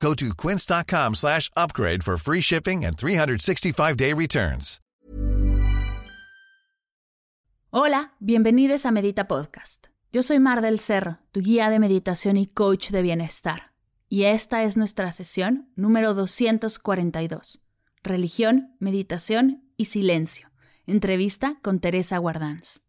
[0.00, 4.80] Go to quince.com slash upgrade for free shipping and 365-day returns.
[7.70, 9.88] Hola, bienvenidos a Medita Podcast.
[10.12, 13.72] Yo soy Mar del Cerro, tu guía de meditación y coach de bienestar.
[14.08, 17.60] Y esta es nuestra sesión número 242.
[18.02, 20.50] Religión, meditación y silencio.
[20.86, 22.80] Entrevista con Teresa Guardans.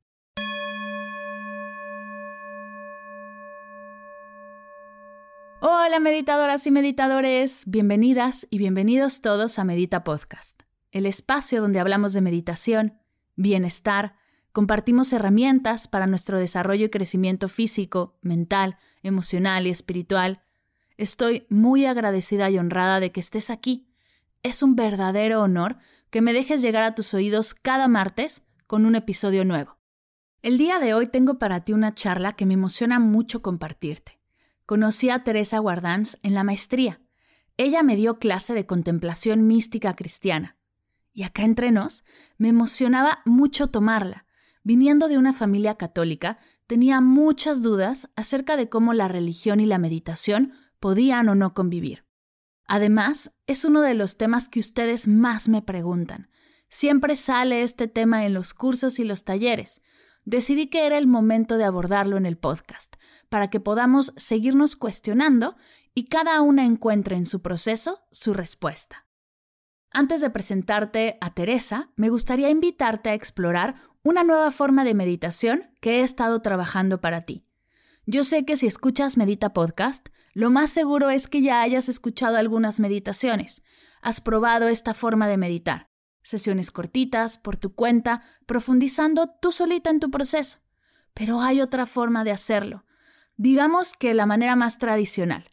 [5.60, 10.62] Hola meditadoras y meditadores, bienvenidas y bienvenidos todos a Medita Podcast,
[10.92, 13.00] el espacio donde hablamos de meditación,
[13.36, 14.14] bienestar,
[14.52, 20.44] compartimos herramientas para nuestro desarrollo y crecimiento físico, mental, emocional y espiritual.
[20.96, 23.90] Estoy muy agradecida y honrada de que estés aquí.
[24.44, 25.78] Es un verdadero honor
[26.12, 29.80] que me dejes llegar a tus oídos cada martes con un episodio nuevo.
[30.44, 34.17] El día de hoy tengo para ti una charla que me emociona mucho compartirte.
[34.68, 37.00] Conocí a Teresa Guardans en la maestría.
[37.56, 40.58] Ella me dio clase de contemplación mística cristiana.
[41.14, 42.04] Y acá entre nos,
[42.38, 44.26] me emocionaba mucho tomarla.
[44.64, 49.78] Viniendo de una familia católica, tenía muchas dudas acerca de cómo la religión y la
[49.78, 52.04] meditación podían o no convivir.
[52.66, 56.30] Además, es uno de los temas que ustedes más me preguntan.
[56.68, 59.81] Siempre sale este tema en los cursos y los talleres,
[60.28, 62.97] decidí que era el momento de abordarlo en el podcast,
[63.30, 65.56] para que podamos seguirnos cuestionando
[65.95, 69.06] y cada una encuentre en su proceso su respuesta.
[69.89, 75.72] Antes de presentarte a Teresa, me gustaría invitarte a explorar una nueva forma de meditación
[75.80, 77.45] que he estado trabajando para ti.
[78.06, 82.35] Yo sé que si escuchas Medita Podcast, lo más seguro es que ya hayas escuchado
[82.35, 83.63] algunas meditaciones,
[84.02, 85.87] has probado esta forma de meditar
[86.28, 90.60] sesiones cortitas, por tu cuenta, profundizando tú solita en tu proceso.
[91.14, 92.84] Pero hay otra forma de hacerlo,
[93.38, 95.50] digamos que la manera más tradicional,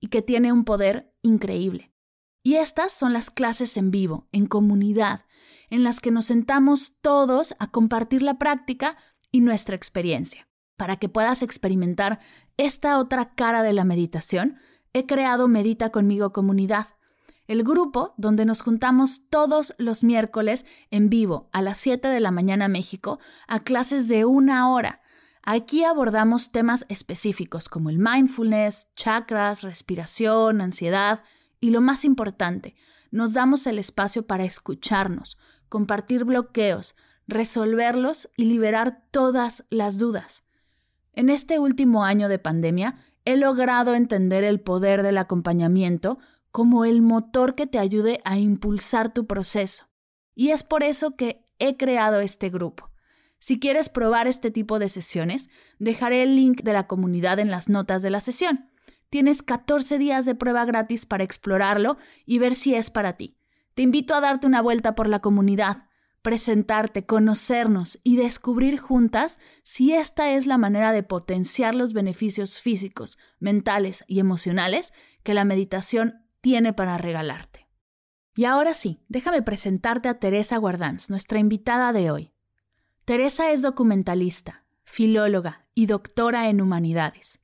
[0.00, 1.92] y que tiene un poder increíble.
[2.42, 5.26] Y estas son las clases en vivo, en comunidad,
[5.68, 8.96] en las que nos sentamos todos a compartir la práctica
[9.32, 10.48] y nuestra experiencia.
[10.76, 12.20] Para que puedas experimentar
[12.56, 14.58] esta otra cara de la meditación,
[14.92, 16.95] he creado Medita conmigo comunidad
[17.46, 22.30] el grupo donde nos juntamos todos los miércoles en vivo a las 7 de la
[22.30, 25.00] mañana México a clases de una hora.
[25.42, 31.22] Aquí abordamos temas específicos como el mindfulness, chakras, respiración, ansiedad
[31.60, 32.74] y lo más importante,
[33.10, 36.96] nos damos el espacio para escucharnos, compartir bloqueos,
[37.26, 40.44] resolverlos y liberar todas las dudas.
[41.12, 46.18] En este último año de pandemia, he logrado entender el poder del acompañamiento
[46.56, 49.90] como el motor que te ayude a impulsar tu proceso.
[50.34, 52.90] Y es por eso que he creado este grupo.
[53.38, 57.68] Si quieres probar este tipo de sesiones, dejaré el link de la comunidad en las
[57.68, 58.70] notas de la sesión.
[59.10, 63.36] Tienes 14 días de prueba gratis para explorarlo y ver si es para ti.
[63.74, 65.88] Te invito a darte una vuelta por la comunidad,
[66.22, 73.18] presentarte, conocernos y descubrir juntas si esta es la manera de potenciar los beneficios físicos,
[73.40, 77.68] mentales y emocionales que la meditación tiene para regalarte.
[78.34, 82.32] Y ahora sí, déjame presentarte a Teresa Guardans, nuestra invitada de hoy.
[83.06, 87.40] Teresa es documentalista, filóloga y doctora en humanidades.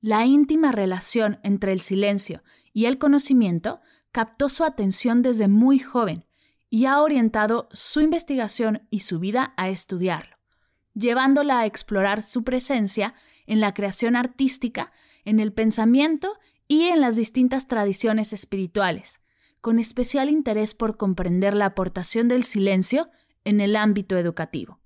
[0.00, 3.80] La íntima relación entre el silencio y el conocimiento
[4.12, 6.24] captó su atención desde muy joven
[6.70, 10.36] y ha orientado su investigación y su vida a estudiarlo,
[10.94, 13.14] llevándola a explorar su presencia
[13.46, 14.92] en la creación artística,
[15.24, 16.38] en el pensamiento
[16.68, 19.20] y en las distintas tradiciones espirituales,
[19.60, 23.10] con especial interés por comprender la aportación del silencio
[23.44, 24.78] en el ámbito educativo.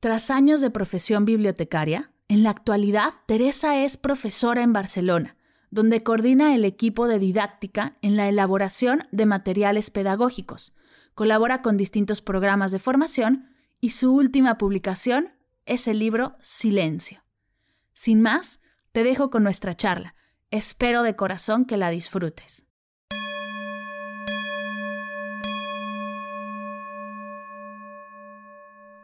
[0.00, 5.36] Tras años de profesión bibliotecaria, en la actualidad Teresa es profesora en Barcelona,
[5.70, 10.72] donde coordina el equipo de didáctica en la elaboración de materiales pedagógicos,
[11.14, 13.50] colabora con distintos programas de formación
[13.80, 15.32] y su última publicación
[15.66, 17.24] es el libro Silencio.
[17.92, 18.60] Sin más,
[18.92, 20.14] te dejo con nuestra charla,
[20.50, 22.66] Espero de corazón que la disfrutes.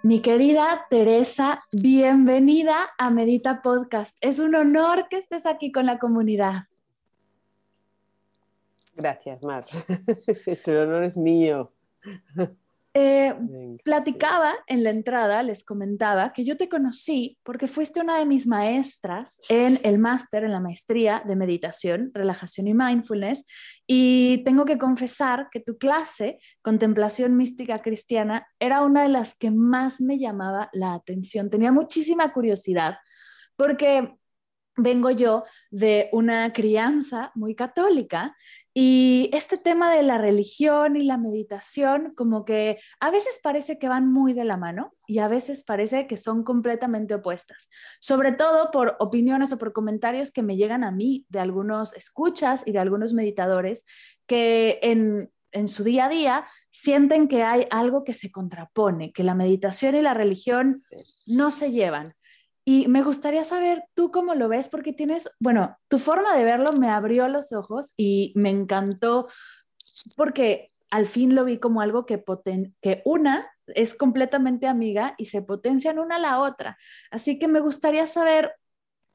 [0.02, 4.16] Mi querida Teresa, bienvenida a Medita Podcast.
[4.22, 6.62] Es un honor que estés aquí con la comunidad.
[8.94, 9.66] Gracias, Mar.
[10.66, 11.74] El honor es mío.
[12.96, 13.34] Eh,
[13.82, 18.46] platicaba en la entrada, les comentaba que yo te conocí porque fuiste una de mis
[18.46, 23.44] maestras en el máster, en la maestría de meditación, relajación y mindfulness.
[23.84, 29.50] Y tengo que confesar que tu clase, Contemplación Mística Cristiana, era una de las que
[29.50, 31.50] más me llamaba la atención.
[31.50, 32.98] Tenía muchísima curiosidad
[33.56, 34.14] porque
[34.76, 38.36] vengo yo de una crianza muy católica
[38.72, 43.88] y este tema de la religión y la meditación como que a veces parece que
[43.88, 47.68] van muy de la mano y a veces parece que son completamente opuestas,
[48.00, 52.64] sobre todo por opiniones o por comentarios que me llegan a mí de algunos escuchas
[52.66, 53.84] y de algunos meditadores
[54.26, 59.22] que en, en su día a día sienten que hay algo que se contrapone, que
[59.22, 60.74] la meditación y la religión
[61.26, 62.14] no se llevan.
[62.64, 66.72] Y me gustaría saber tú cómo lo ves, porque tienes, bueno, tu forma de verlo
[66.72, 69.28] me abrió los ojos y me encantó,
[70.16, 72.24] porque al fin lo vi como algo que,
[72.80, 76.78] que una es completamente amiga y se potencian una a la otra.
[77.10, 78.54] Así que me gustaría saber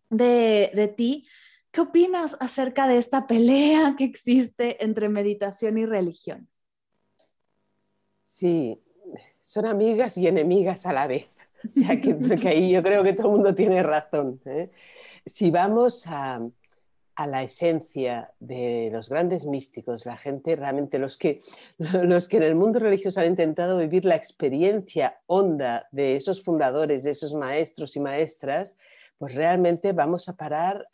[0.10, 1.28] de, de ti,
[1.72, 6.50] ¿qué opinas acerca de esta pelea que existe entre meditación y religión?
[8.24, 8.80] Sí,
[9.40, 11.28] son amigas y enemigas a la vez.
[11.68, 14.40] O sea, que, ahí yo creo que todo el mundo tiene razón.
[14.46, 14.70] ¿eh?
[15.26, 16.42] Si vamos a,
[17.28, 21.42] la esencia de los grandes místicos, la gente realmente, los que,
[21.78, 27.04] los que en el mundo religioso han intentado vivir la experiencia honda de esos fundadores,
[27.04, 28.78] de esos maestros y maestras,
[29.18, 30.88] pues realmente vamos a parar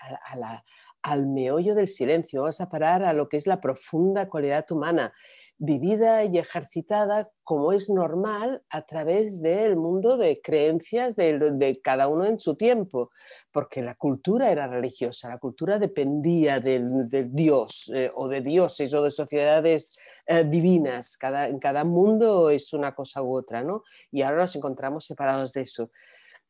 [1.04, 5.14] al meollo del silencio, vamos a parar a lo que es la profunda cualidad humana
[5.58, 12.26] vivida y ejercitada como es normal a través del mundo de creencias de, cada uno
[12.26, 13.12] en su tiempo,
[13.52, 19.04] porque la cultura era religiosa, la cultura dependía del, Dios eh, o de dioses o
[19.04, 23.84] de sociedades eh, divinas, cada, en cada mundo es una cosa u otra, ¿no?
[24.12, 25.92] Y ahora nos encontramos separados de eso.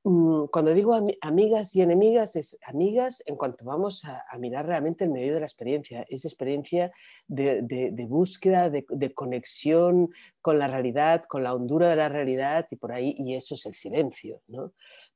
[0.08, 5.10] Mm, cuando digo amigas y enemigas, es amigas en cuanto vamos a, mirar realmente el
[5.10, 6.92] medio de la experiencia, esa experiencia
[7.28, 10.12] de, búsqueda, de, conexión
[10.42, 13.66] con la realidad, con la hondura de la realidad y por ahí, y eso es
[13.66, 14.74] el silencio, ¿no?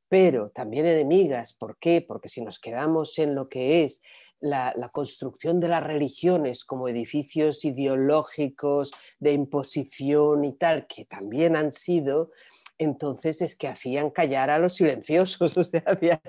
[0.07, 2.03] Pero también enemigas, ¿por qué?
[2.05, 4.01] Porque si nos quedamos en lo que es
[4.39, 11.55] la, la, construcción de las religiones como edificios ideológicos de imposición y tal, que también
[11.55, 12.31] han sido,
[12.79, 16.21] entonces es que hacían callar a los silenciosos, o sea,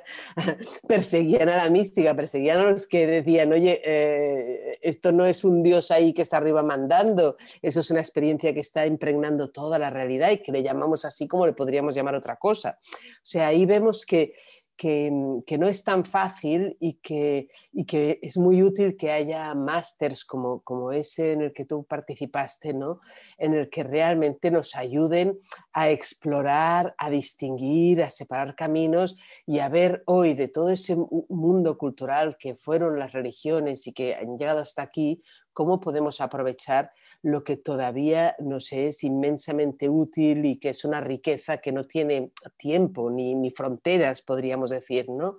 [0.86, 5.62] perseguían a la mística, perseguían a los que decían, oye, eh, esto no es un
[5.62, 9.90] Dios ahí que está arriba mandando, eso es una experiencia que está impregnando toda la
[9.90, 12.78] realidad y que le llamamos así como le podríamos llamar otra cosa.
[12.82, 14.34] O sea, ahí vemos que
[14.82, 19.54] Mm, que, no es tan fácil y que, y que es muy útil que haya
[19.54, 23.00] másters como, como ese en el que tú participaste, ¿no?
[23.36, 25.38] en el que realmente nos ayuden
[25.72, 29.16] a explorar, a distinguir, a separar caminos
[29.46, 30.96] y a ver hoy de todo ese
[31.28, 36.92] mundo cultural que fueron las religiones y que han llegado hasta aquí, cómo podemos aprovechar
[37.22, 42.32] lo que todavía nos es inmensamente útil y que es una riqueza que no tiene
[42.56, 45.38] tiempo ni, fronteras, podríamos decir, ¿no?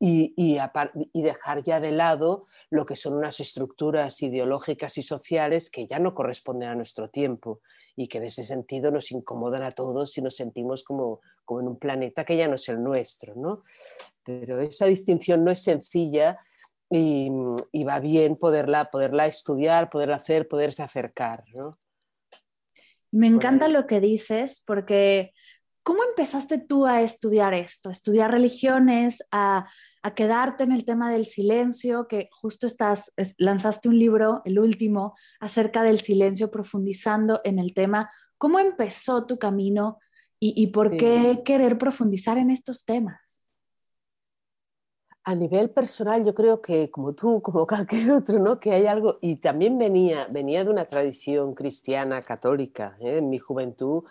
[0.00, 5.88] Y, y, dejar ya de lado lo que son unas estructuras ideológicas y sociales que
[5.88, 7.60] ya no corresponden a nuestro tiempo
[7.96, 11.68] y que en ese sentido nos incomodan a todos y nos sentimos como, como en
[11.68, 13.34] un planeta que ya no es el nuestro.
[13.34, 13.64] ¿no?
[14.22, 16.38] Pero esa distinción no es sencilla
[16.90, 21.44] y, va bien poderla, poderla estudiar, poderla hacer, poderse acercar.
[21.54, 21.78] ¿no?
[23.10, 25.32] Me encanta lo que dices porque
[25.82, 27.90] ¿cómo empezaste tú a estudiar esto?
[27.90, 29.66] estudiar religiones, a,
[30.02, 35.16] a, quedarte en el tema del silencio, que justo estás, lanzaste un libro, el último,
[35.40, 38.10] acerca del silencio, profundizando en el tema.
[38.36, 39.98] ¿Cómo empezó tu camino
[40.38, 43.37] y, y por qué querer profundizar en estos temas?
[45.28, 48.58] A nivel personal, yo creo que como tú, como cualquier otro, ¿no?
[48.58, 53.18] que hay algo, y también venía, venía de una tradición cristiana católica ¿eh?
[53.18, 54.04] en mi juventud,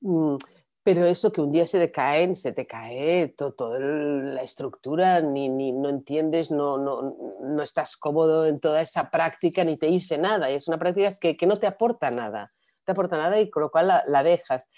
[0.00, 0.36] mm,
[0.84, 5.48] pero eso que un día se te caen, se te cae toda la estructura, ni,
[5.48, 10.18] ni, no entiendes, no, no, no, estás cómodo en toda esa práctica, ni te dice
[10.18, 12.52] nada, y es una práctica que, que no te aporta nada,
[12.84, 14.68] te aporta nada y con lo cual la, la dejas.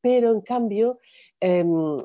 [0.00, 0.98] Pero en cambio,
[1.40, 1.98] em,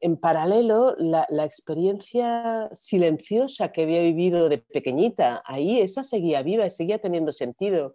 [0.00, 6.70] en paralelo, la, experiencia silenciosa que había vivido de pequeñita, ahí esa seguía viva y
[6.70, 7.94] seguía teniendo sentido.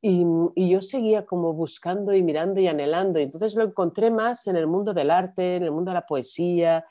[0.00, 0.24] Y,
[0.68, 3.18] yo seguía como buscando y mirando y anhelando.
[3.18, 6.06] Y entonces lo encontré más en el mundo del arte, en el mundo de la
[6.06, 6.84] poesía,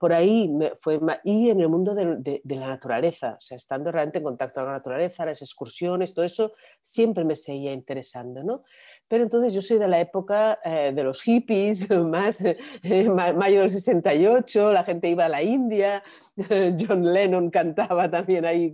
[0.00, 4.16] por ahí me fue y en el mundo de, la naturaleza, o sea, estando realmente
[4.16, 8.64] en contacto con la naturaleza, las excursiones, todo eso siempre me seguía interesando, ¿no?
[9.06, 13.68] Pero entonces yo soy de la época eh, de los hippies, más eh, mayo del
[13.68, 16.02] 68, la gente iba a la India,
[16.80, 18.72] John Lennon cantaba también ahí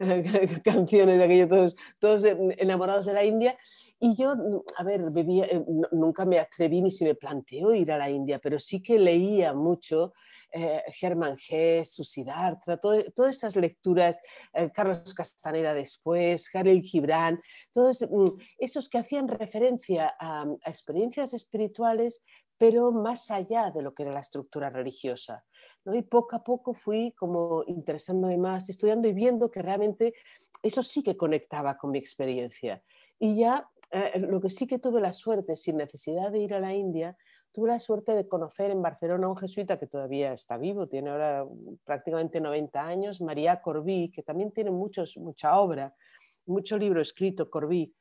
[0.64, 2.24] canciones de aquellos todos, todos
[2.58, 3.56] enamorados de la India.
[3.98, 7.98] Y yo, mm, a ver, eh, nunca me atreví ni se me planteó ir a
[7.98, 10.12] la India, pero sí que leía mucho
[10.52, 14.20] eh, Germán Gess, Susiddhartha, todas esas lecturas,
[14.52, 17.40] eh, Carlos Castaneda después, Jalil Gibran,
[17.72, 22.22] todos mm, esos que hacían referencia a, a experiencias espirituales,
[22.58, 25.44] pero más allá de lo que era la estructura religiosa.
[25.84, 25.94] ¿no?
[25.94, 30.14] Y poco a poco fui como interesándome más, estudiando y viendo que realmente
[30.62, 32.82] eso sí que conectaba con mi experiencia.
[33.18, 36.60] Y ya eh, lo que sí que tuve la suerte, sin necesidad de ir a
[36.60, 37.16] la India,
[37.52, 41.10] tuve la suerte de conocer en Barcelona a un jesuita que todavía está vivo, tiene
[41.10, 41.46] ahora
[41.84, 45.94] prácticamente 90 años, María Corbí, que también tiene muchos, mucha obra,
[46.46, 47.94] mucho libro escrito, Corbí.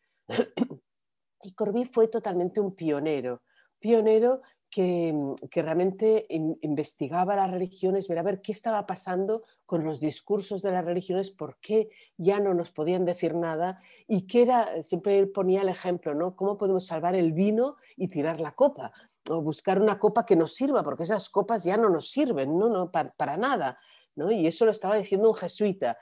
[1.43, 3.43] y Corbí fue totalmente un pionero,
[3.79, 4.41] pionero
[4.75, 10.71] que, realmente investigaba las religiones, ver a ver qué estaba pasando con los discursos de
[10.71, 15.29] las religiones, por qué ya no nos podían decir nada y que era, siempre él
[15.29, 16.35] ponía el ejemplo, ¿no?
[16.35, 18.91] ¿Cómo podemos salvar el vino y tirar la copa?
[19.29, 22.67] O buscar una copa que nos sirva, porque esas copas ya no nos sirven, no,
[22.67, 23.79] no para, nada.
[24.13, 24.29] ¿no?
[24.29, 25.97] Y eso lo estaba diciendo un jesuita.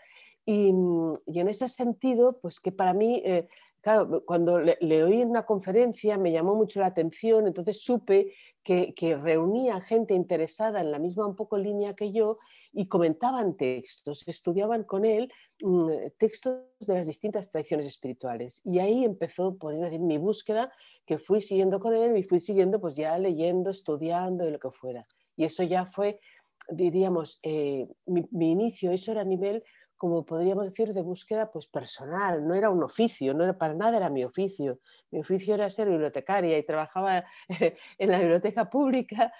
[0.47, 3.47] Y, en ese sentido, pues que para mí eh,
[3.83, 8.93] claro, cuando le, oí en una conferencia me llamó mucho la atención, entonces supe que,
[9.21, 12.37] reunía gente interesada en la misma un poco línea que yo
[12.71, 15.29] y comentaban textos, estudiaban con él
[15.61, 18.61] mm, textos de las distintas tradiciones espirituales.
[18.63, 20.71] Y ahí empezó, podéis decir, mi búsqueda,
[21.05, 24.71] que fui siguiendo con él y fui siguiendo pues ya leyendo, estudiando y lo que
[24.71, 25.05] fuera.
[25.35, 26.21] Y eso ya fue,
[26.69, 29.61] diríamos, eh, mi inicio, eso era a nivel
[30.03, 33.95] como podríamos decir, de búsqueda pues personal, no era un oficio, no era para nada
[33.95, 34.79] era mi oficio.
[35.11, 37.23] Mi oficio era ser bibliotecaria y trabajaba
[37.97, 39.31] en la biblioteca pública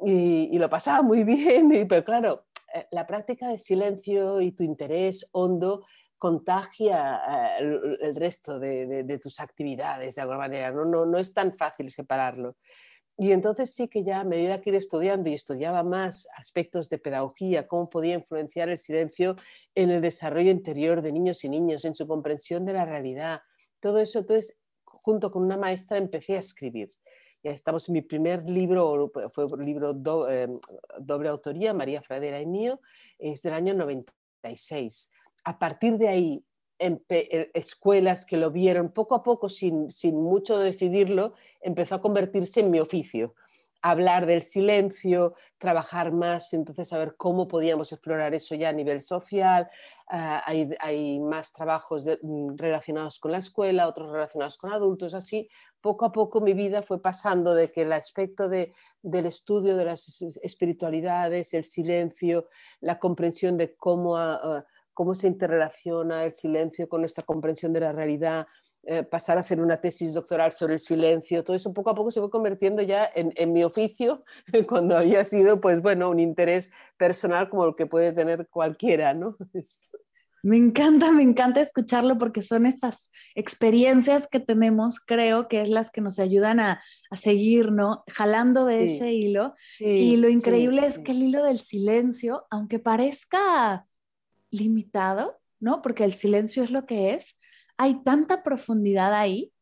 [0.00, 4.62] y, lo pasaba muy bien, y, pero claro, eh, la práctica de silencio y tu
[4.62, 5.84] interés hondo
[6.16, 11.52] contagia eh, el, resto de, tus actividades de alguna manera, no, no, no es tan
[11.52, 12.54] fácil separarlo.
[13.16, 16.98] Y entonces sí que ya a medida que iba estudiando y estudiaba más aspectos de
[16.98, 19.36] pedagogía, cómo podía influenciar el silencio
[19.74, 23.42] en el desarrollo interior de niños y niños, en su comprensión de la realidad,
[23.78, 26.90] todo eso, entonces junto con una maestra empecé a escribir.
[27.42, 29.94] Ya estamos en mi primer libro, fue un libro
[30.30, 30.48] eh,
[30.98, 32.80] doble autoría, María Fradera y mío,
[33.18, 35.10] es del año 96.
[35.44, 36.44] A partir de ahí
[37.54, 42.70] escuelas que lo vieron poco a poco, sin, sin mucho decidirlo, empezó a convertirse en
[42.70, 43.34] mi oficio
[43.84, 49.02] hablar del silencio, trabajar más, entonces a ver cómo podíamos explorar eso ya a nivel
[49.02, 49.68] social.
[50.08, 55.50] Ah, hay, hay, más trabajos mm, relacionados con la escuela, otros relacionados con adultos, así
[55.82, 58.72] poco a poco mi vida fue pasando de que el aspecto de,
[59.02, 62.48] del estudio de las espiritualidades, el silencio,
[62.80, 64.16] la comprensión de cómo...
[64.16, 64.64] Ah, ah,
[64.94, 68.46] cómo se interrelaciona el silencio con nuestra comprensión de la realidad,
[68.86, 72.10] eh, pasar a hacer una tesis doctoral sobre el silencio, todo eso poco a poco
[72.10, 74.24] se fue convirtiendo ya en, en, mi oficio,
[74.68, 79.36] cuando había sido, pues bueno, un interés personal como el que puede tener cualquiera, ¿no?
[80.44, 85.90] Me encanta, me encanta escucharlo porque son estas experiencias que tenemos, creo que es las
[85.90, 88.04] que nos ayudan a, a seguir, ¿no?
[88.08, 89.54] Jalando de ese hilo.
[89.80, 93.86] y lo increíble es que el hilo del silencio, aunque parezca
[94.54, 95.82] limitado, ¿no?
[95.82, 97.38] Porque el silencio es lo que es.
[97.76, 99.52] Hay tanta profundidad ahí.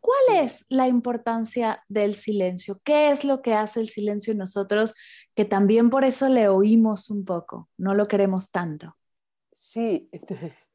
[0.00, 2.80] ¿Cuál es la importancia del silencio?
[2.84, 4.94] ¿Qué es lo que hace el silencio en nosotros
[5.34, 8.96] que también por eso le oímos un poco, no lo queremos tanto?
[9.52, 10.08] Sí,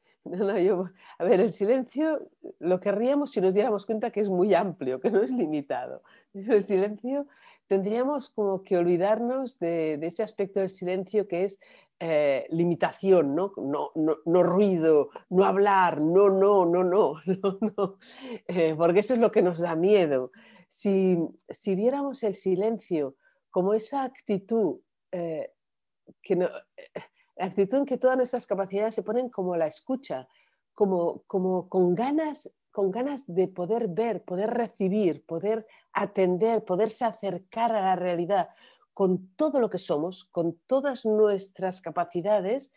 [1.18, 5.10] a ver, el silencio lo querríamos si nos diéramos cuenta que es muy amplio, que
[5.10, 6.02] no es limitado.
[6.34, 7.26] El silencio
[7.66, 11.60] tendríamos como que olvidarnos de, ese aspecto del silencio que es
[12.00, 13.52] eh, limitación, ¿no?
[13.56, 14.42] No, ¿no?
[14.42, 17.98] ruido, no hablar, no, no, no, no, no,
[18.48, 20.30] eh, porque eso es lo que nos da miedo.
[20.68, 21.18] Si,
[21.48, 23.16] si viéramos el silencio
[23.50, 24.80] como esa actitud,
[25.12, 25.52] eh,
[26.20, 26.48] que no,
[27.38, 30.28] actitud en que todas nuestras capacidades se ponen como la escucha,
[30.74, 37.70] como, como con ganas con ganas de poder ver, poder recibir, poder atender, poderse acercar
[37.70, 38.48] a la realidad
[38.92, 42.72] con todo lo que somos, con todas nuestras capacidades,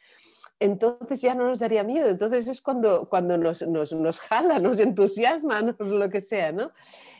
[0.59, 2.09] entonces ya no nos daría miedo.
[2.09, 6.51] Entonces es cuando, cuando nos, nos, jala, nos entusiasma, lo que sea.
[6.51, 6.69] ¿no?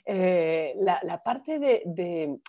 [0.05, 2.39] Eh, la, parte de,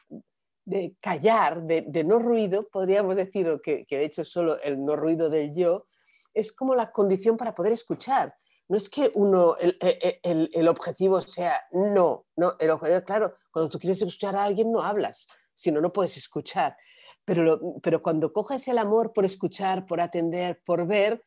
[0.66, 5.30] de callar, de, no ruido, podríamos decir, que, que de hecho solo el no ruido
[5.30, 5.86] del yo,
[6.34, 8.36] es como la condición para poder escuchar.
[8.68, 14.02] No es que uno, el, objetivo sea no, no, el objetivo, claro, cuando tú quieres
[14.02, 16.76] escuchar a alguien no hablas, si no, no puedes escuchar.
[17.24, 21.22] Pero, pero cuando coges el amor por escuchar, por atender, por ver,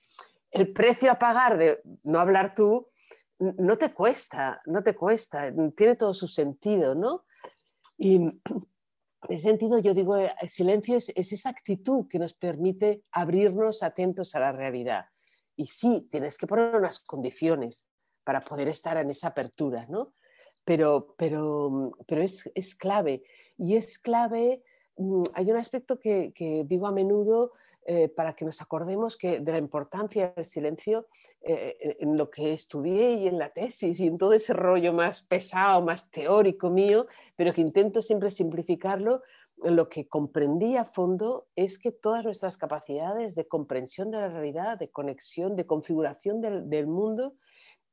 [0.51, 2.87] el precio a pagar de no hablar tú
[3.41, 7.25] no te cuesta, no te cuesta, tiene todo su sentido, ¿no?
[7.97, 8.35] Y en
[9.29, 14.39] ese sentido yo digo, el silencio es, esa actitud que nos permite abrirnos atentos a
[14.39, 15.05] la realidad.
[15.55, 17.87] Y sí, tienes que poner unas condiciones
[18.23, 20.13] para poder estar en esa apertura, ¿no?
[20.63, 23.23] Pero, pero, pero es, es clave.
[23.57, 24.63] Y es clave
[24.97, 26.31] Mm, hay un aspecto que,
[26.67, 27.51] digo a menudo
[27.85, 31.07] eh, para que nos acordemos que de la importancia del silencio
[31.41, 35.23] eh, en lo que estudié y en la tesis y en todo ese rollo más
[35.23, 39.23] pesado, más teórico mío, pero que intento siempre simplificarlo.
[39.63, 44.79] Lo que comprendí a fondo es que todas nuestras capacidades de comprensión de la realidad,
[44.79, 47.35] de conexión, de configuración del, mundo,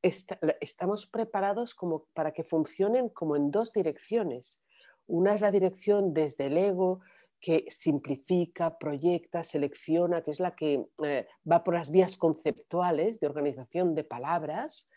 [0.00, 4.62] estamos preparados como para que funcionen como en dos direcciones.
[5.06, 7.00] Una es la dirección desde el ego,
[7.40, 13.26] que simplifica, proyecta, selecciona, que es la que eh, va por las vías conceptuales de
[13.26, 14.88] organización de palabras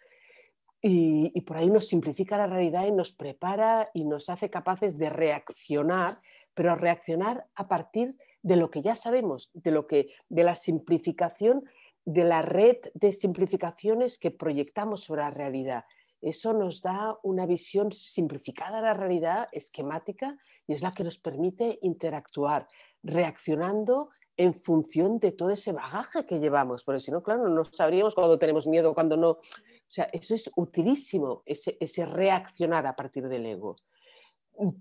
[0.82, 5.10] y, por ahí nos simplifica la realidad y nos prepara y nos hace capaces de
[5.10, 6.20] reaccionar,
[6.54, 11.64] pero reaccionar a partir de lo que ya sabemos, de, lo que, de la simplificación,
[12.06, 15.86] de la red de simplificaciones que proyectamos sobre la realidad.
[16.22, 21.18] Eso nos da una visión simplificada de la realidad, esquemática, y es la que nos
[21.18, 22.68] permite interactuar,
[23.02, 28.16] reaccionando en función de todo ese bagaje que llevamos, porque si no, claro, no sabríamos
[28.16, 29.30] cuando tenemos miedo, cuando no.
[29.32, 29.40] O
[29.88, 33.76] sea, eso es utilísimo, ese, ese reaccionar a partir del ego.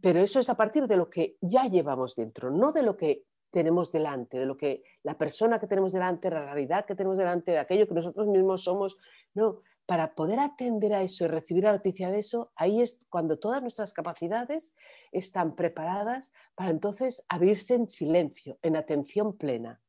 [0.02, 3.25] Pero eso es a partir de lo que ya llevamos dentro, no de lo que
[3.50, 7.52] tenemos delante, de lo que la persona que tenemos delante, la realidad que tenemos delante,
[7.52, 8.96] de aquello que nosotros mismos somos.
[9.34, 13.38] No, para poder atender a eso y recibir la noticia de eso, ahí es cuando
[13.38, 14.75] todas nuestras capacidades
[15.10, 19.80] están preparadas para entonces abrirse en silencio, en atención plena.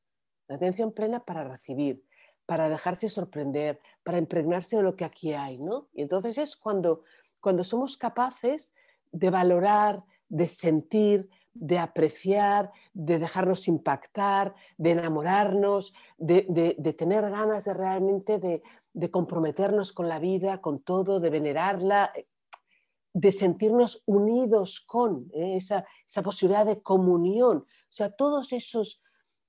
[0.49, 2.04] atención plena para recibir,
[2.45, 5.88] para dejarse sorprender, para impregnarse de lo que aquí hay, ¿no?
[5.93, 7.04] Y entonces es cuando,
[7.39, 8.73] cuando somos capaces
[9.12, 17.74] de valorar, de sentir, de apreciar, de dejarnos impactar, de enamorarnos, de, tener ganas de
[17.74, 22.13] realmente de, comprometernos con la vida, con todo, de venerarla,
[23.13, 25.58] de sentirnos unidos con ¿eh?
[25.58, 25.86] esa,
[26.24, 27.58] posibilidad de comunión.
[27.58, 29.02] O sea, todos esos,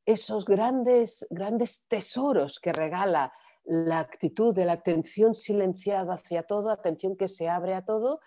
[0.04, 3.32] esos grandes, grandes tesoros que regala
[3.64, 8.20] la actitud de la atención silenciada hacia todo, atención que se abre a todo,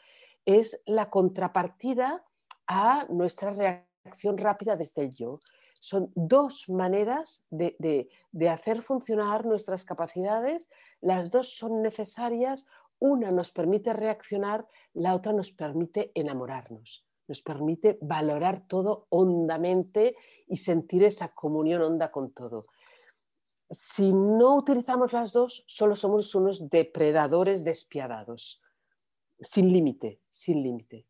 [0.46, 2.24] es la contrapartida
[2.68, 5.40] a nuestra reacción rápida desde el yo.
[5.80, 8.10] Son dos maneras de,
[8.50, 10.70] hacer funcionar nuestras capacidades,
[11.02, 12.66] las dos son necesarias,
[12.98, 20.16] una nos permite reaccionar, la otra nos permite enamorarnos, nos permite valorar todo hondamente
[20.48, 22.68] y sentir esa comunión honda con todo.
[23.70, 28.62] Si no utilizamos las dos, solo somos unos depredadores despiadados,
[29.46, 31.06] sin límite, sin límite.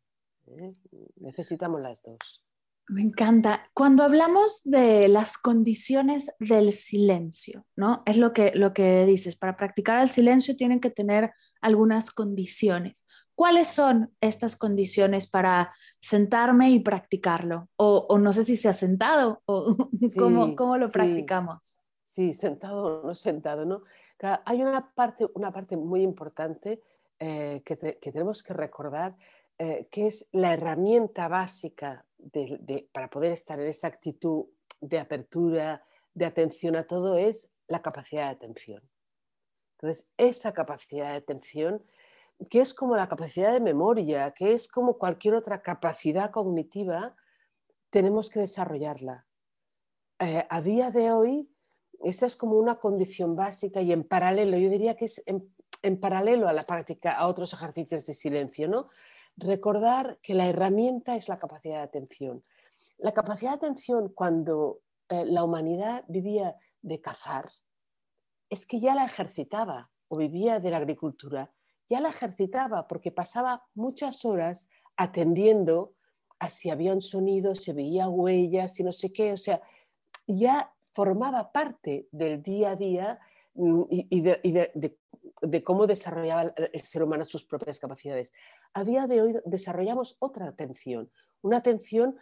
[0.48, 0.74] ¿eh?
[1.18, 2.46] Necesitamos las dos.
[2.88, 3.68] Me encanta.
[3.74, 8.04] Cuando hablamos de las condiciones del silencio, ¿no?
[8.06, 13.08] Es lo que, lo que dices, para practicar el silencio tienen que tener algunas condiciones.
[13.34, 17.70] ¿Cuáles son estas condiciones para sentarme y practicarlo?
[17.76, 19.76] O, no sé si se ha sentado o
[20.56, 21.80] cómo, lo practicamos.
[22.04, 23.82] Sí, sentado o no sentado, ¿no?
[24.46, 26.82] hay una parte, una parte muy importante
[27.20, 29.16] eh, que, tenemos que recordar
[29.58, 32.06] eh, que es la herramienta básica
[32.92, 34.48] para poder estar en esa actitud
[34.82, 38.84] de apertura, de atención a todo, es la capacidad de atención.
[39.76, 41.84] Entonces, esa capacidad de atención,
[42.50, 47.16] que es como la capacidad de memoria, que es como cualquier otra capacidad cognitiva,
[47.90, 49.26] tenemos que desarrollarla.
[50.20, 51.50] Eh, a día de hoy,
[52.04, 55.55] esa es como una condición básica y en paralelo, yo diría que es en,
[55.86, 58.90] en paralelo a la práctica, a otros ejercicios de silencio, ¿no?
[59.38, 62.44] recordar que la herramienta es la capacidad de atención.
[62.98, 67.52] La capacidad de atención cuando eh, la humanidad vivía de cazar,
[68.50, 71.52] es que ya la ejercitaba o vivía de la agricultura,
[71.88, 75.94] ya la ejercitaba porque pasaba muchas horas atendiendo
[76.40, 79.62] a si había un sonido, si veía huellas, si no sé qué, o sea,
[80.28, 83.20] ya formaba parte del día a día
[83.56, 84.98] mm, y, de, de
[85.64, 88.34] cómo desarrollaba el ser humano sus propias capacidades.
[88.74, 92.18] A día de hoy desarrollamos otra atención, una atención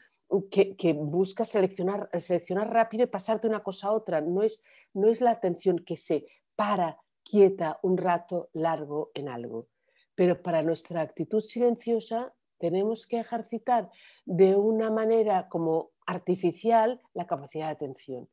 [0.49, 4.21] que, busca seleccionar, seleccionar rápido y pasar de una cosa a otra.
[4.21, 6.25] No es, no es la atención que se
[6.55, 9.67] para quieta un rato largo en algo.
[10.15, 13.89] Pero para nuestra actitud silenciosa tenemos que ejercitar
[14.25, 18.29] de una manera como artificial la capacidad de atención.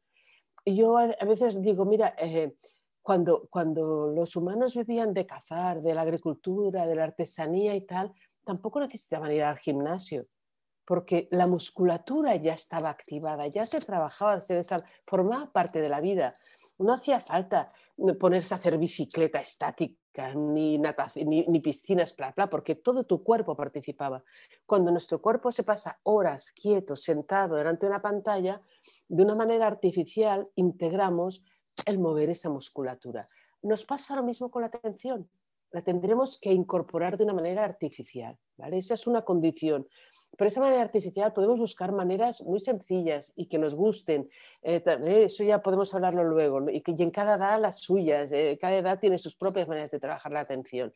[0.66, 2.54] Yo a, veces digo, mira, eh,
[3.02, 8.12] cuando, cuando los humanos vivían de cazar, de la agricultura, de la artesanía y tal,
[8.44, 10.26] tampoco necesitaban ir al gimnasio
[10.90, 14.60] porque la musculatura ya estaba activada, ya se trabajaba, se
[15.06, 16.36] formaba parte de la vida.
[16.78, 17.72] No hacía falta
[18.18, 23.54] ponerse a hacer bicicleta estática, ni, ni, ni piscinas, bla, bla, porque todo tu cuerpo
[23.54, 24.24] participaba.
[24.66, 28.60] Cuando nuestro cuerpo se pasa horas quieto, sentado delante de una pantalla,
[29.06, 31.44] de una manera artificial integramos
[31.86, 33.26] el mover esa musculatura.
[33.62, 35.28] Nos pasa lo mismo con la atención.
[35.72, 38.36] La tendremos que incorporar de una manera artificial.
[38.56, 38.78] ¿vale?
[38.78, 39.86] Esa es una condición.
[40.36, 44.28] Por esa manera artificial podemos buscar maneras muy sencillas y que nos gusten.
[44.62, 46.70] Eh, eh, eso ya podemos hablarlo luego.
[46.70, 50.00] Y, que, en cada edad las suyas, eh, cada edad tiene sus propias maneras de
[50.00, 50.94] trabajar la atención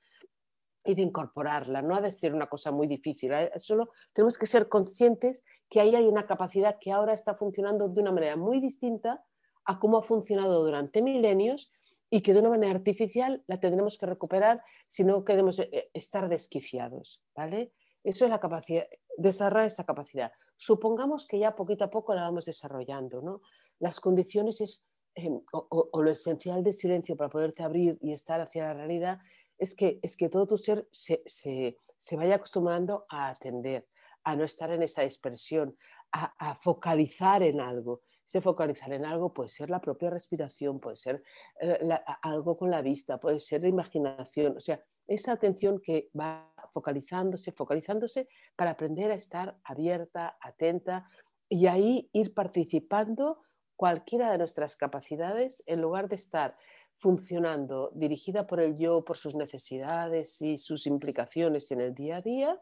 [0.85, 1.83] y de incorporarla.
[1.83, 3.33] No ha de ser una cosa muy difícil.
[3.59, 8.01] Solo tenemos que ser conscientes que ahí hay una capacidad que ahora está funcionando de
[8.01, 9.25] una manera muy distinta
[9.65, 11.73] a cómo ha funcionado durante milenios
[12.11, 15.61] y que de una manera artificial la tendremos que recuperar si no queremos
[15.93, 17.23] estar desquiciados.
[17.35, 17.73] ¿vale?
[18.05, 20.33] Eso es la capacidad, desarrollar esa capacidad.
[20.57, 23.23] Supongamos que ya poquito a poco la vamos desarrollando.
[23.23, 23.41] ¿no?
[23.79, 28.67] Las condiciones es, em, o, lo esencial del silencio para poderte abrir y estar hacia
[28.67, 29.19] la realidad
[29.59, 33.87] es que, es que todo tu ser se, se, vaya acostumbrando a atender,
[34.25, 35.77] a no estar en esa expresión,
[36.13, 38.03] a, focalizar en algo.
[38.27, 41.23] Ese focalizar en algo puede ser la propia respiración, puede ser
[41.61, 41.79] eh,
[42.23, 44.57] algo con la vista, puede ser la imaginación.
[44.57, 51.09] O sea, esa atención que va focalizándose, focalizándose para aprender a estar abierta, atenta
[51.49, 53.43] y ahí ir participando
[53.77, 56.57] cualquiera de nuestras capacidades en lugar de estar
[56.99, 62.23] funcionando dirigida por el yo, por sus necesidades y sus implicaciones en el día a
[62.23, 62.61] día,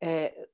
[0.00, 0.48] eh,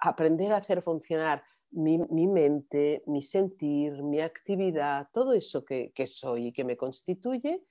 [0.00, 6.52] aprender a hacer funcionar mi, mente, mi sentir, mi actividad, todo eso que, soy y
[6.52, 7.62] que me constituye,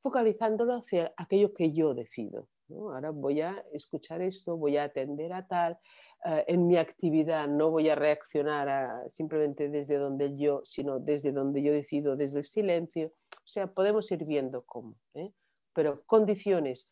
[0.00, 2.48] focalizándolo hacia aquello que yo decido.
[2.70, 5.78] Ahora voy a escuchar esto, voy a atender a tal,
[6.24, 11.62] eh, en mi actividad no voy a reaccionar simplemente desde donde yo, sino desde donde
[11.62, 13.12] yo decido, desde el silencio.
[13.36, 14.96] O sea, podemos ir viendo cómo.
[15.12, 15.30] ¿eh?
[15.74, 16.90] Pero condiciones,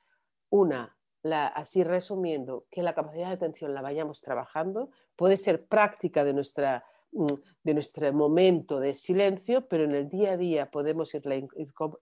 [0.51, 6.25] una, la, así resumiendo, que la capacidad de atención la vayamos trabajando, puede ser práctica
[6.25, 11.15] de, nuestra, mm, de nuestro momento de silencio, pero en el día a día podemos
[11.15, 11.37] irla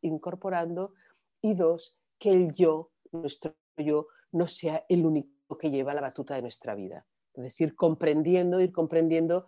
[0.01, 0.95] incorporando.
[1.43, 6.35] Y dos, que el yo nuestro yo no sea el único que lleva la batuta
[6.35, 7.07] de nuestra vida.
[7.29, 9.47] Entonces, ir comprendiendo, ir comprendiendo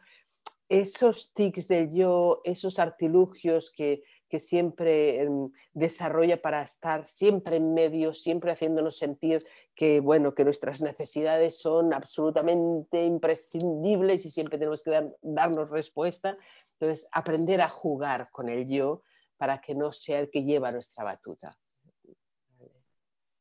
[0.68, 4.02] esos tics del yo, esos artilugios que,
[4.38, 10.80] siempre em, desarrolla para estar siempre en medio, siempre haciéndonos sentir que, bueno, que nuestras
[10.80, 16.36] necesidades son absolutamente imprescindibles y siempre tenemos que darnos respuesta.
[16.78, 19.02] Entonces, aprender a jugar con el yo
[19.36, 21.56] para que no sea el que lleva nuestra batuta.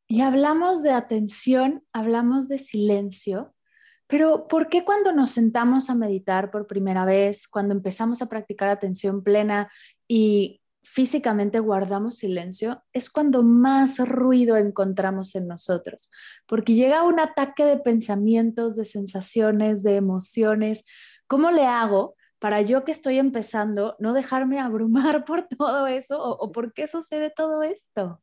[0.07, 3.53] Y hablamos de atención, hablamos de silencio,
[4.11, 8.67] pero ¿por qué cuando nos sentamos a meditar por primera vez, cuando empezamos a practicar
[8.67, 9.71] atención plena
[10.05, 16.09] y físicamente guardamos silencio, es cuando más ruido encontramos en nosotros?
[16.47, 20.85] Porque llega un ataque de pensamientos, de sensaciones, de emociones.
[21.27, 26.31] ¿Cómo le hago para yo que estoy empezando no dejarme abrumar por todo eso o,
[26.37, 28.21] o por qué sucede todo esto?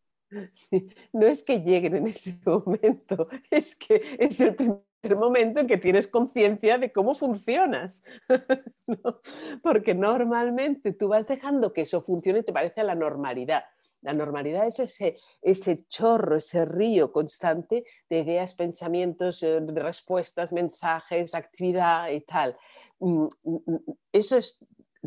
[1.12, 5.78] no es que lleguen en ese momento, es que es el primer momento en que
[5.78, 8.02] tienes conciencia de cómo funcionas.
[9.62, 13.64] Porque normalmente tú vas dejando que eso funcione y te parece la normalidad.
[14.00, 21.34] La normalidad es ese, ese chorro, ese río constante de ideas, pensamientos, eh, respuestas, mensajes,
[21.34, 22.56] actividad y tal.
[23.00, 23.78] Mm, mm, mm,
[24.12, 24.64] eso es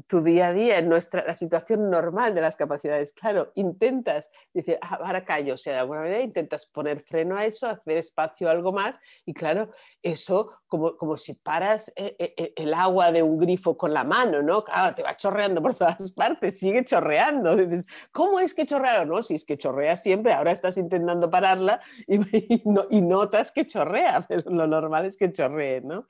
[0.07, 3.13] tu día a día, en nuestra, la situación normal de las capacidades.
[3.13, 7.45] Claro, intentas decir, ah, ahora callo, o sea, de alguna manera intentas poner freno a
[7.45, 9.69] eso, hacer espacio a algo más, y claro,
[10.01, 14.05] eso como, como si paras eh, eh, eh, el agua de un grifo con la
[14.05, 14.63] mano, ¿no?
[14.63, 17.57] Claro, te va chorreando por todas partes, sigue chorreando.
[17.57, 19.03] Dices, ¿Cómo es que chorrea?
[19.03, 24.21] No, si es que chorrea siempre, ahora estás intentando pararla y, y, notas que chorrea,
[24.29, 26.07] pero lo normal es que chorree, ¿no?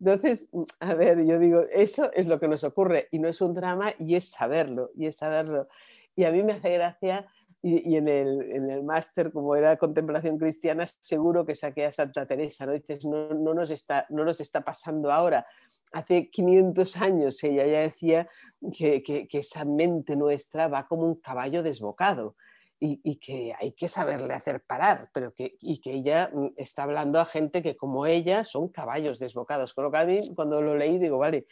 [0.00, 0.48] Entonces,
[0.80, 3.92] a ver, yo digo, eso es lo que nos ocurre y no es un drama
[3.98, 5.66] y es saberlo, y es saberlo.
[6.14, 7.26] Y a mí me hace gracia
[7.60, 12.26] y, en el, en el máster, como era contemplación cristiana, seguro que saqué a Santa
[12.26, 12.72] Teresa, ¿no?
[12.72, 15.44] Dices, no, no, nos está, no nos está pasando ahora.
[15.90, 18.28] hace 500 años ella ya decía
[18.72, 22.36] que, que, esa mente nuestra va como un caballo desbocado.
[22.80, 27.18] Y, que hay que saberle hacer parar, pero que, y que ella mm, está hablando
[27.18, 29.74] a gente que como ella son caballos desbocados.
[29.74, 31.48] Con lo que a mí cuando lo leí digo, vale,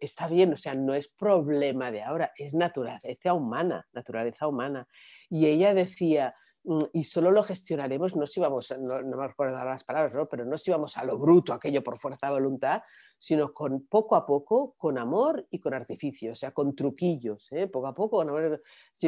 [0.00, 4.86] está bien, o sea, no es problema de ahora, es naturaleza humana, naturaleza humana.
[5.28, 6.34] Y ella decía,
[6.66, 10.44] Mm, y solo lo gestionaremos, no si vamos, no, no me acuerdo las palabras, pero
[10.44, 12.82] no si vamos a lo bruto, aquello por fuerza de voluntad,
[13.16, 17.68] sino con poco a poco, con amor y con artificio, o sea, con truquillos, ¿eh?
[17.68, 18.60] poco a poco, con amor.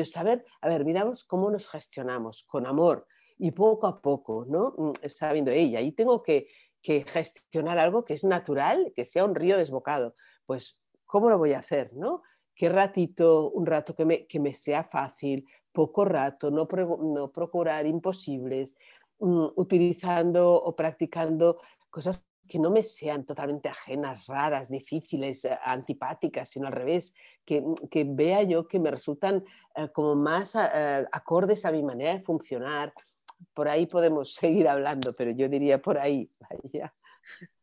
[0.04, 3.08] saber, a ver, miramos cómo nos gestionamos, con amor
[3.38, 4.74] y poco a poco, ¿no?
[4.78, 6.46] Mm, está viendo ella, y tengo que,
[6.80, 10.14] que gestionar algo que es natural, que sea un río desbocado.
[10.48, 12.22] Pues, ¿cómo lo voy a hacer, no?
[12.58, 16.66] qué ratito, un rato que me, que me sea fácil, poco rato, no,
[17.14, 18.74] no procurar imposibles,
[19.20, 26.48] mm, utilizando o practicando cosas que no me sean totalmente ajenas, raras, difíciles, eh, antipáticas,
[26.48, 29.44] sino al revés, que, mm, que vea yo que me resultan
[29.76, 32.92] eh, como más eh, acordes a mi manera de funcionar.
[33.54, 36.28] Por ahí podemos seguir hablando, pero yo diría por ahí.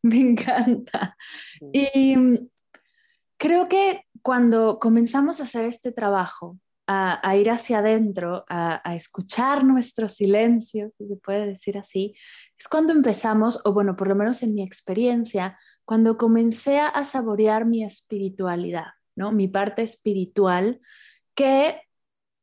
[0.04, 1.18] Me encanta.
[1.74, 2.50] Y mm,
[3.38, 10.14] creo que cuando comenzamos a hacer este trabajo, a, ir hacia adentro, a, escuchar nuestros
[10.14, 12.16] silencios, si se puede decir así,
[12.58, 17.66] es cuando empezamos, o bueno, por lo menos en mi experiencia, cuando comencé a saborear
[17.66, 19.32] mi espiritualidad, ¿no?
[19.32, 20.80] Mi parte espiritual,
[21.36, 21.82] que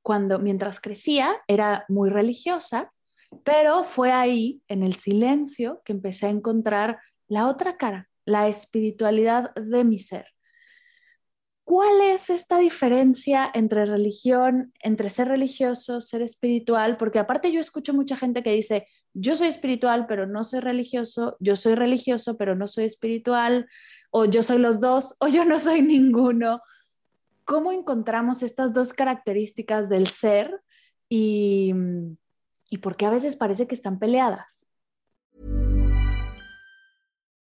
[0.02, 2.92] cuando mientras crecía era muy religiosa,
[3.44, 9.55] pero fue ahí, en el silencio, que empecé a encontrar la otra cara, la espiritualidad
[9.55, 10.26] de mi ser.
[11.64, 16.96] ¿Cuál es esta diferencia entre religión, entre ser religioso, ser espiritual?
[16.96, 21.37] Porque aparte yo escucho mucha gente que dice, yo soy espiritual, pero no soy religioso,
[21.38, 23.68] yo soy religioso, pero no soy espiritual,
[24.11, 26.61] o yo soy los dos, o yo no soy ninguno.
[27.44, 30.61] ¿Cómo encontramos estas dos características del ser
[31.09, 31.72] y,
[32.70, 34.62] y por qué a veces parece que están peleadas?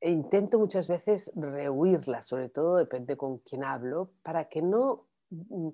[0.00, 5.68] intento muchas veces rehuirla, sobre todo depende con quién hablo, para que no mm,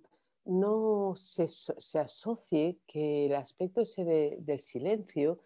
[0.47, 5.41] no se, se asocie que el aspecto ese de, del silencio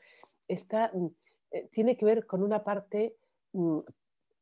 [0.48, 1.06] Mm,
[1.50, 3.16] eh, tiene que ver con una parte
[3.52, 3.78] mm,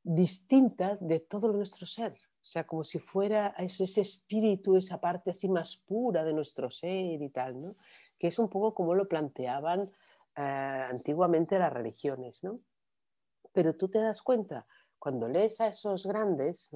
[0.03, 2.13] distinta de todo nuestro ser.
[2.13, 7.23] O sea, como si fuera ese espíritu, esa parte así más pura de nuestro ser
[7.23, 7.77] y tal, ¿no?
[8.19, 9.93] Que es un poco como lo planteaban
[10.37, 10.41] eh,
[10.91, 12.59] antiguamente las religiones, ¿no?
[13.53, 14.67] Pero tú te das cuenta,
[14.99, 16.71] cuando lees a esos grandes,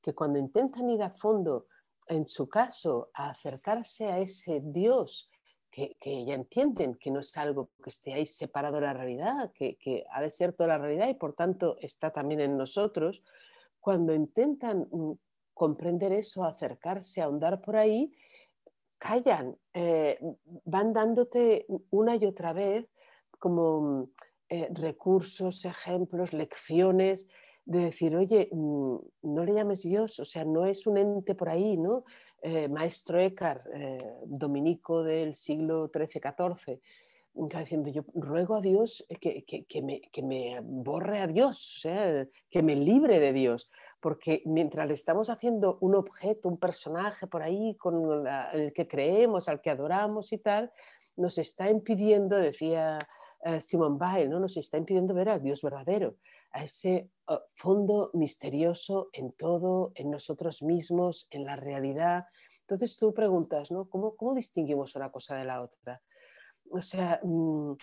[0.00, 1.66] que cuando intentan ir a fondo,
[2.08, 5.30] en su caso, a acercarse a ese Dios
[5.70, 10.06] que, ya entienden que no es algo que esté ahí separado de la realidad, que,
[10.10, 13.22] ha de ser toda la realidad y por tanto está también en nosotros,
[13.78, 15.12] cuando intentan mm,
[15.52, 18.10] comprender eso, acercarse, ahondar por ahí,
[18.98, 20.18] callan, eh,
[20.64, 22.86] van dándote una y otra vez
[23.38, 24.08] como
[24.48, 27.26] eh, recursos, ejemplos, lecciones
[27.64, 31.48] de decir, oye, mm, no le llames Dios, o sea, no es un ente por
[31.48, 32.04] ahí, ¿no?
[32.40, 36.80] Eh, maestro Eckhart, eh, dominico del siglo XIII-XIV,
[37.34, 42.26] diciendo, yo ruego a Dios que, que, me, que, me, borre a Dios, o sea,
[42.48, 43.68] que me libre de Dios,
[44.00, 49.48] porque mientras le estamos haciendo un objeto, un personaje por ahí con el que creemos,
[49.48, 50.70] al que adoramos y tal,
[51.16, 52.98] nos está impidiendo, decía
[53.46, 54.40] eh, Simon Weil, ¿no?
[54.40, 56.16] nos está impidiendo ver al Dios verdadero
[56.50, 62.24] a ese uh, fondo misterioso en todo, en nosotros mismos, en la realidad.
[62.62, 63.88] Entonces tú preguntas, ¿no?
[63.88, 66.02] ¿Cómo, cómo distinguimos una cosa de la otra?
[66.70, 67.74] O sea, mm,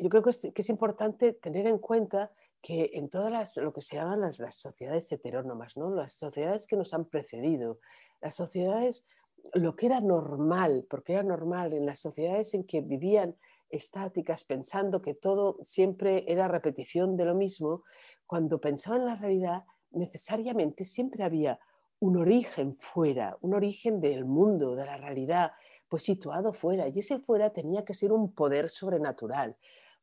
[0.00, 3.72] yo creo que es, que es, importante tener en cuenta que en todas las, lo
[3.72, 5.94] que se llaman las, las sociedades heterónomas, ¿no?
[5.94, 7.78] las sociedades que nos han precedido,
[8.20, 9.06] las sociedades,
[9.54, 13.36] lo que era normal, porque era normal en las sociedades en que vivían
[13.70, 17.84] estáticas pensando que todo siempre era repetición de lo mismo,
[18.26, 21.58] cuando pensaban en la realidad, necesariamente siempre había
[22.00, 25.52] un origen fuera, un origen del mundo, de la realidad,
[25.88, 26.88] pues situado fuera.
[26.88, 29.56] Y ese fuera tenía que ser un poder sobrenatural.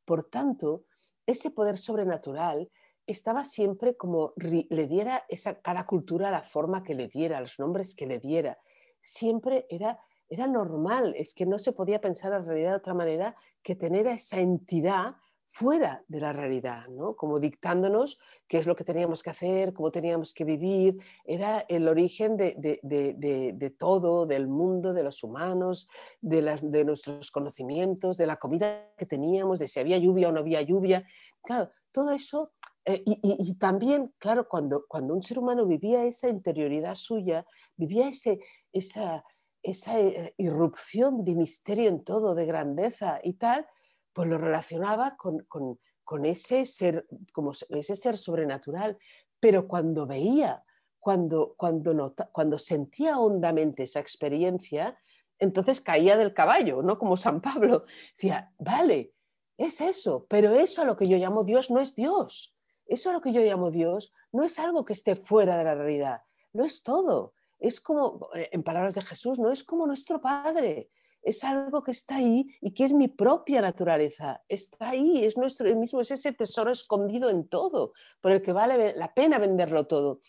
[0.03, 0.85] Por tanto,
[1.25, 2.69] ese poder sobrenatural
[3.07, 7.95] estaba siempre como le diera esa, cada cultura la forma que le diera, los nombres
[7.95, 8.59] que le diera.
[8.99, 13.35] Siempre era, era normal, es que no se podía pensar la realidad de otra manera
[13.61, 15.15] que tener a esa entidad
[15.55, 17.15] fuera de la realidad, ¿no?
[17.15, 20.97] como dictándonos qué es lo que teníamos que hacer, cómo teníamos que vivir.
[21.23, 25.87] Era el origen de, de, todo, del mundo, de los humanos,
[26.19, 30.41] de, de, nuestros conocimientos, de la comida que teníamos, de si había lluvia o no
[30.41, 31.07] había lluvia.
[31.41, 32.51] Claro, todo eso.
[32.83, 37.45] Eh, y, también, claro, cuando, cuando un ser humano vivía esa interioridad suya,
[37.77, 38.39] vivía ese,
[38.73, 39.23] esa,
[39.65, 43.67] esa eh, irrupción de misterio en todo, de grandeza y tal,
[44.13, 48.97] pues lo relacionaba con, ese, ser, como ese ser sobrenatural.
[49.39, 50.63] Pero cuando veía,
[50.99, 54.97] cuando, cuando, cuando sentía hondamente esa experiencia,
[55.39, 56.97] entonces caía del caballo, ¿no?
[56.97, 57.85] Como San Pablo.
[58.15, 59.13] Decía, vale,
[59.57, 62.55] es eso, pero eso a lo que yo llamo Dios no es Dios.
[62.85, 65.75] Eso a lo que yo llamo Dios no es algo que esté fuera de la
[65.75, 66.21] realidad,
[66.53, 67.33] no es todo.
[67.59, 70.89] Es como, en palabras de Jesús, no es como nuestro Padre,
[71.25, 74.43] es algo que está ahí y que es mi propia naturaleza.
[74.47, 78.95] Está ahí, es nuestro mismo, es ese tesoro escondido en todo, por el que vale
[78.95, 80.19] la pena venderlo todo.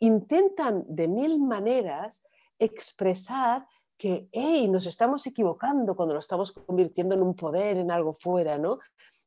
[0.00, 2.24] Intentan de mil maneras
[2.58, 8.12] expresar que, hey, nos estamos equivocando cuando lo estamos convirtiendo en un poder, en algo
[8.12, 8.80] fuera, ¿no?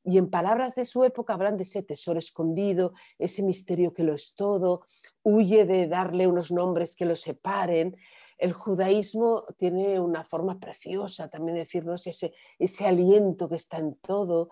[0.06, 4.13] Y en palabras de su época hablan de ese tesoro escondido, ese misterio que lo
[4.13, 4.86] es todo,
[5.24, 7.98] huye de darle unos nombres que lo separen.
[8.38, 13.96] El judaísmo tiene una forma preciosa también de decirnos ese, ese aliento que está en
[13.96, 14.50] todo.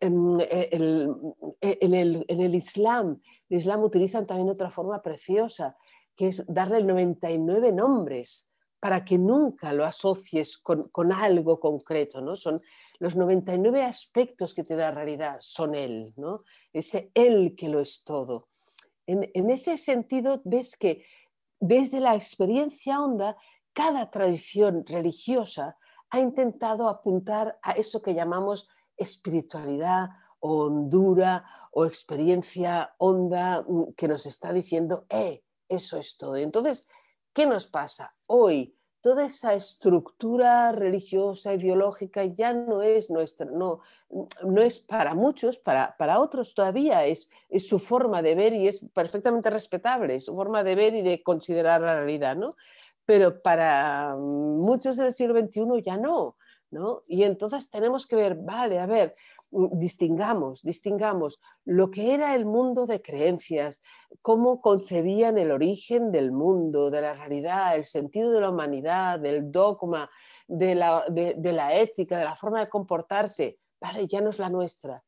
[0.00, 1.10] En, el,
[1.60, 3.20] en, el, en el Islam,
[3.50, 5.76] el Islam utilizan también otra forma preciosa,
[6.16, 8.47] que es darle 99 nombres
[8.80, 12.36] para que nunca lo asocies con, algo concreto, ¿no?
[12.36, 12.62] Son
[12.98, 16.44] los 99 aspectos que te da realidad, son Él, ¿no?
[16.72, 18.48] Ese Él que lo es todo.
[19.06, 21.04] En, en, ese sentido, ves que
[21.58, 23.36] desde la experiencia honda,
[23.72, 25.76] cada tradición religiosa
[26.10, 30.08] ha intentado apuntar a eso que llamamos espiritualidad
[30.40, 36.36] o hondura o experiencia honda mm, que nos está diciendo, eh, eso es todo.
[36.36, 36.86] Entonces,
[37.38, 38.16] ¿qué nos pasa?
[38.26, 43.78] Hoy toda esa estructura religiosa, ideológica, ya no es nuestra, no,
[44.42, 48.66] no es para muchos, para, para otros todavía es, es, su forma de ver y
[48.66, 52.50] es perfectamente respetable, es su forma de ver y de considerar la realidad, ¿no?
[53.04, 56.36] Pero para muchos del siglo XXI ya no,
[56.72, 57.04] ¿no?
[57.06, 59.14] Y entonces tenemos que ver, vale, a ver,
[59.50, 63.80] distingamos, distingamos lo que era el mundo de creencias,
[64.22, 69.50] cómo concebían el origen del mundo, de la realidad, el sentido de la humanidad, del
[69.50, 70.10] dogma,
[70.46, 73.58] de la, de la ética, de la forma de comportarse.
[73.80, 75.02] Vale, ya no es la nuestra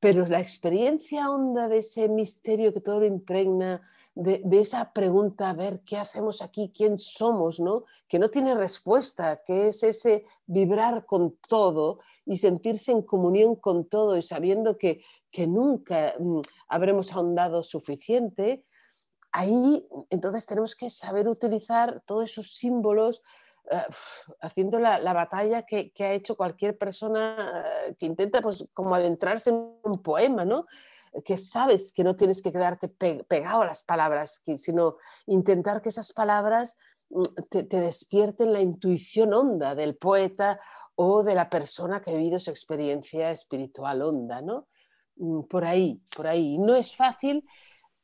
[0.00, 3.82] pero la experiencia honda de ese misterio que todo lo impregna,
[4.14, 6.72] de, esa pregunta, a ver, ¿qué hacemos aquí?
[6.76, 7.60] ¿Quién somos?
[7.60, 7.84] ¿no?
[8.08, 13.88] Que no tiene respuesta, que es ese vibrar con todo y sentirse en comunión con
[13.88, 18.64] todo y sabiendo que, que nunca mm, habremos ahondado suficiente.
[19.30, 23.22] Ahí entonces tenemos que saber utilizar todos esos símbolos
[23.70, 23.82] eh,
[24.40, 29.56] haciendo la, batalla que, ha hecho cualquier persona eh, que intenta pues, como adentrarse en
[29.82, 30.66] un poema, ¿no?
[31.24, 36.12] que sabes que no tienes que quedarte pegado a las palabras, sino intentar que esas
[36.12, 36.76] palabras
[37.10, 40.60] mm, te, despierten la intuición honda del poeta
[40.94, 44.68] o de la persona que ha vivido esa experiencia espiritual honda, ¿no?
[45.16, 46.58] Mm, por ahí, por ahí.
[46.58, 47.44] No es fácil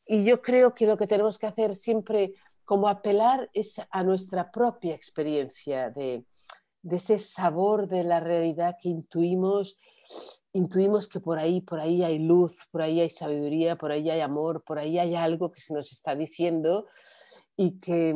[0.07, 4.51] y yo creo que lo que tenemos que hacer siempre como apelar es a nuestra
[4.51, 6.25] propia experiencia de,
[6.91, 9.79] ese sabor de la realidad que intuimos,
[10.53, 14.21] intuimos que por ahí, por ahí hay luz, por ahí hay sabiduría, por ahí hay
[14.21, 16.87] amor, por ahí hay algo que se nos está diciendo
[17.57, 18.15] y que,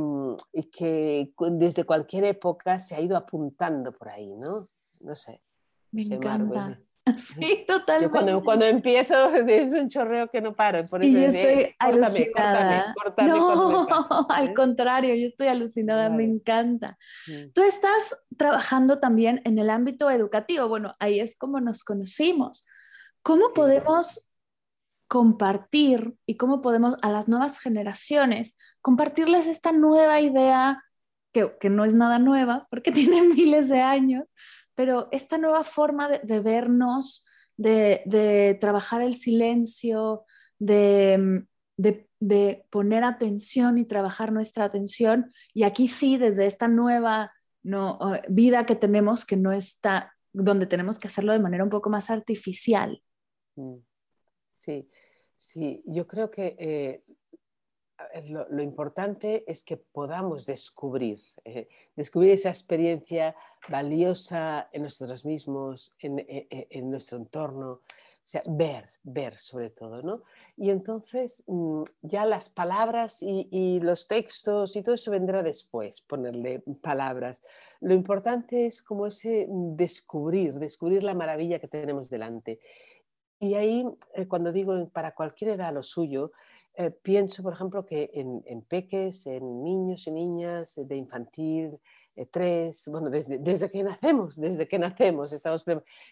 [0.53, 4.67] y que desde cualquier época se ha ido apuntando por ahí, ¿no?
[5.01, 5.43] No sé.
[5.91, 6.77] Me encanta.
[7.17, 8.11] Sí, totalmente.
[8.11, 10.85] cuando, cuando, empiezo es un chorreo que no paro.
[10.87, 12.95] Por eso y yo estoy alucinada.
[13.27, 13.87] no,
[14.29, 16.99] al contrario, yo estoy alucinada, me encanta.
[17.27, 17.53] Mm.
[17.55, 20.69] Tú estás trabajando también en el ámbito educativo.
[20.69, 22.67] Bueno, ahí es como nos conocimos.
[23.23, 24.31] ¿Cómo podemos
[25.09, 30.85] compartir y cómo podemos a las nuevas generaciones compartirles esta nueva idea
[31.33, 34.25] que, que no es nada nueva porque tiene miles de años,
[34.79, 37.27] pero esta nueva forma de, vernos,
[37.57, 40.25] de, trabajar el silencio,
[40.61, 41.45] de,
[41.77, 47.33] de, poner atención y trabajar nuestra atención, y aquí sí, desde esta nueva
[47.65, 51.71] no, eh, vida que tenemos, que no está, donde tenemos que hacerlo de manera un
[51.71, 53.03] poco más artificial.
[53.57, 53.79] Mm.
[54.53, 54.89] Sí,
[55.35, 57.03] sí, yo creo que eh,
[58.29, 63.35] lo, importante es que podamos descubrir, eh, descubrir esa experiencia
[63.69, 69.71] valiosa en nosotros mismos, en, e, e, en, nuestro entorno, o sea, ver, ver sobre
[69.71, 70.23] todo, ¿no?
[70.57, 76.01] Y entonces mm, ya las palabras y, y, los textos y todo eso vendrá después,
[76.03, 77.43] ponerle palabras.
[77.81, 82.61] Lo importante es como ese descubrir, descubrir la maravilla que tenemos delante.
[83.41, 86.33] Y ahí, eh, cuando digo para cualquier edad lo suyo,
[86.79, 91.81] eh, pienso, por ejemplo, que en, peques, en niños y niñas de infantil,
[92.27, 95.65] tres, bueno, desde, desde, que nacemos, desde que nacemos, estamos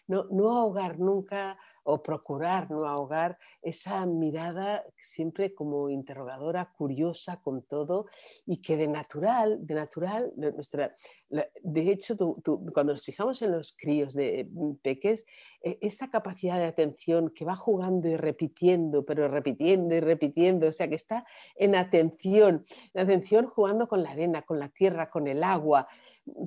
[0.06, 7.62] no, no ahogar nunca o procurar no ahogar esa mirada siempre como interrogadora, curiosa con
[7.62, 8.06] todo
[8.44, 10.96] y que de natural, de natural, nuestra,
[11.28, 12.16] de hecho,
[12.72, 15.26] cuando nos fijamos en los críos de mm, peques,
[15.62, 20.72] e, esa capacidad de atención que va jugando y repitiendo, pero repitiendo y repitiendo, o
[20.72, 25.28] sea, que está en atención, en atención jugando con la arena, con la tierra, con
[25.28, 25.86] el agua,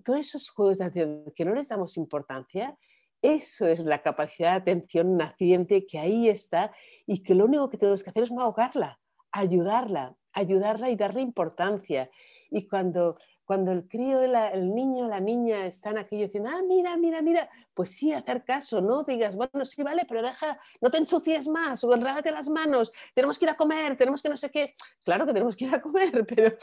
[0.03, 2.77] todos esos juegos de atención que no les damos importancia,
[3.21, 6.71] eso es la capacidad de atención naciente que ahí está
[7.05, 8.99] y que lo único que tenemos que hacer es no ahogarla,
[9.31, 12.09] ayudarla, ayudarla y darle importancia.
[12.49, 13.17] Y cuando,
[13.49, 17.95] cuando el crío, el niño, la niña están aquí diciendo, ah, mira, mira, mira, pues
[17.95, 21.95] sí, hacer caso, no digas, bueno, sí, vale, pero deja, no te ensucies más, o
[21.95, 24.75] las manos, tenemos que ir a comer, tenemos que no sé qué.
[25.03, 26.55] Claro que tenemos que ir a comer, pero,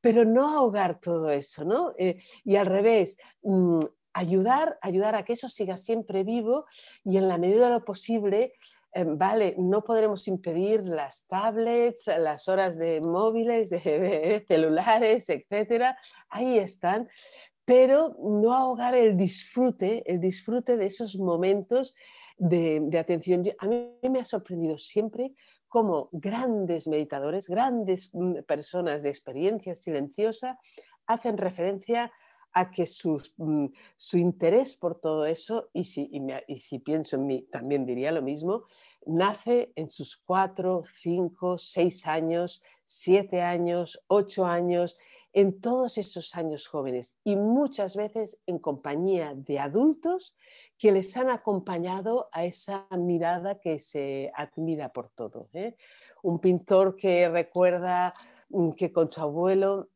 [0.00, 1.92] pero no ahogar todo eso, ¿no?
[1.96, 3.78] Eh, y al revés, mm,
[4.12, 6.66] ayudar, ayudar a que eso siga siempre vivo
[7.04, 8.54] y en la medida de lo posible,
[8.94, 15.96] vale, no podremos impedir las tablets, las horas de móviles, de, celulares, etcétera,
[16.28, 17.08] ahí están,
[17.64, 21.94] pero no ahogar el disfrute, el disfrute de esos momentos
[22.36, 23.44] de, de atención.
[23.58, 25.32] A mí me ha sorprendido siempre
[25.68, 30.58] cómo grandes meditadores, grandes mm, personas de experiencia silenciosa
[31.06, 32.12] hacen referencia
[32.52, 32.84] a que
[33.36, 36.10] mm, su interés por todo eso, y si,
[36.46, 38.64] y, si pienso en mí, también diría lo mismo,
[39.06, 44.96] nace en sus cuatro, cinco, seis años, siete años, ocho años,
[45.32, 50.36] en todos esos años jóvenes y muchas veces en compañía de adultos
[50.78, 55.48] que les han acompañado a esa mirada que se admira por todo.
[55.54, 55.76] ¿eh?
[56.22, 58.12] Un pintor que recuerda
[58.50, 59.88] mm, que con su abuelo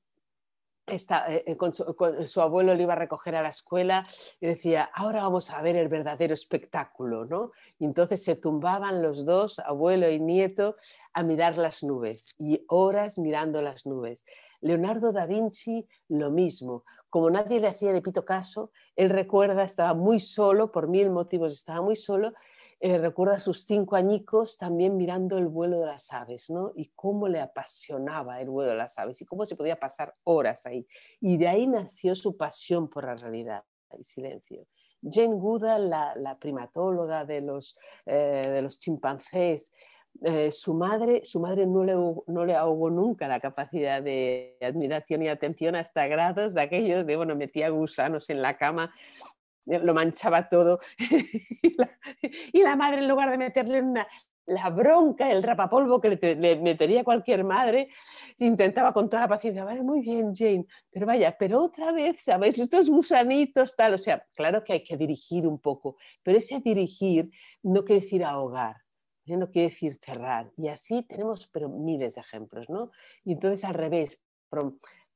[0.89, 4.07] eh, eh, con, su, abuelo le iba a recoger a la escuela
[4.41, 7.51] y decía, ahora vamos a ver el verdadero espectáculo, ¿no?
[7.81, 10.77] Y entonces se tumbaban los dos, abuelo y nieto,
[11.13, 14.25] a mirar las nubes y horas mirando las nubes.
[14.61, 16.85] Leonardo da Vinci lo mismo.
[17.11, 21.53] Como nadie le hacía de pito caso, él recuerda, estaba muy solo, por mil motivos
[21.53, 22.33] estaba muy solo,
[22.79, 26.73] eh, recuerda sus cinco añicos también mirando el vuelo de las aves, ¿no?
[26.75, 30.67] Y cómo le apasionaba el vuelo de las aves y cómo se podía pasar horas
[30.67, 30.87] ahí.
[31.21, 34.67] Y de ahí nació su pasión por la realidad, el silencio.
[35.03, 39.73] Jane Goodall, la, primatóloga de los, eh, de los chimpancés,
[40.23, 45.23] eh, su madre, su madre no, le, no le ahogó nunca la capacidad de admiración
[45.23, 48.93] y atención hasta grados de aquellos de, bueno, metía gusanos en la cama
[49.67, 50.81] lo manchaba todo.
[52.53, 54.07] y, la, madre, en lugar de meterle una,
[54.47, 57.89] la bronca, el rapapolvo que le, metería cualquier madre,
[58.39, 62.59] intentaba con toda la paciencia, vale, muy bien, Jane, pero vaya, pero otra vez, ¿sabéis?
[62.59, 67.31] Estos gusanitos, tal, o sea, claro que hay que dirigir un poco, pero ese dirigir
[67.63, 68.77] no quiere decir ahogar,
[69.27, 69.37] ¿eh?
[69.37, 70.53] no quiere decir cerrar.
[70.57, 72.93] Y así tenemos, pero miles de ejemplos, ¿no?
[73.25, 74.21] Y entonces al revés,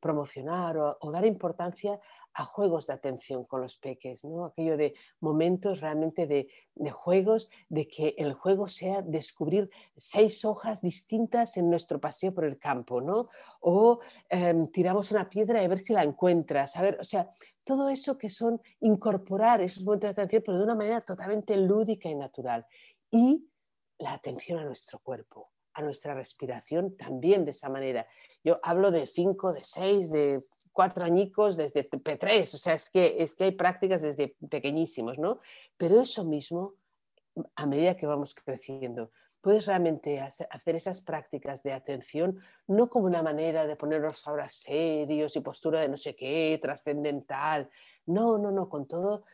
[0.01, 2.01] promocionar o, dar importancia
[2.35, 4.47] a juegos de atención con los peques, ¿no?
[4.47, 6.49] aquello de momentos realmente de,
[6.91, 12.59] juegos, de que el juego sea descubrir seis hojas distintas en nuestro paseo por el
[12.59, 13.29] campo, ¿no?
[13.61, 17.31] o em, tiramos una piedra y ver si la encuentras, a ver, o sea,
[17.65, 22.09] todo eso que son incorporar esos momentos de atención, pero de una manera totalmente lúdica
[22.09, 22.67] y natural.
[23.11, 23.49] Y
[23.99, 28.07] la atención a nuestro cuerpo, a nuestra respiración también de esa manera.
[28.43, 33.17] Yo hablo de cinco, de seis, de cuatro añicos desde P3, o sea, es que,
[33.19, 35.41] es que hay prácticas desde pequeñísimos, ¿no?
[35.77, 36.75] Pero eso mismo,
[37.57, 39.11] a medida que vamos creciendo,
[39.41, 45.35] puedes realmente hacer esas prácticas de atención no como una manera de ponernos ahora serios
[45.37, 47.71] y postura de no sé qué, trascendental,
[48.07, 49.25] no, no, no, con todo,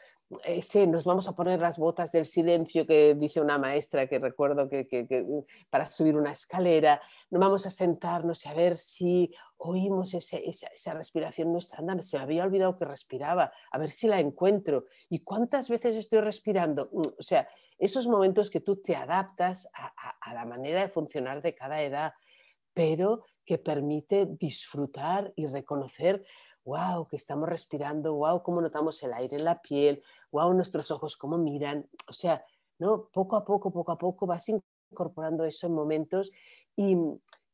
[0.45, 4.69] ese, nos vamos a poner las botas del silencio que dice una maestra que recuerdo
[4.69, 4.87] que,
[5.71, 7.01] para subir una escalera,
[7.31, 11.79] nos vamos a sentarnos y a ver si oímos esa, esa, respiración nuestra.
[11.79, 14.87] Anda, se me había olvidado que respiraba, a ver si la encuentro.
[15.09, 16.91] ¿Y cuántas veces estoy respirando?
[16.93, 17.49] Mm, o sea,
[17.79, 22.15] esos momentos que tú te adaptas a la manera de funcionar de cada edad,
[22.73, 26.25] pero que permite disfrutar y reconocer
[26.67, 30.03] wow, que estamos respirando, wow, cómo notamos el aire en la piel,
[30.33, 31.89] wow, nuestros ojos cómo miran.
[32.09, 32.45] O sea,
[32.79, 33.09] ¿no?
[33.13, 36.31] poco a poco, poco a poco vas incorporando eso en momentos
[36.75, 36.97] y,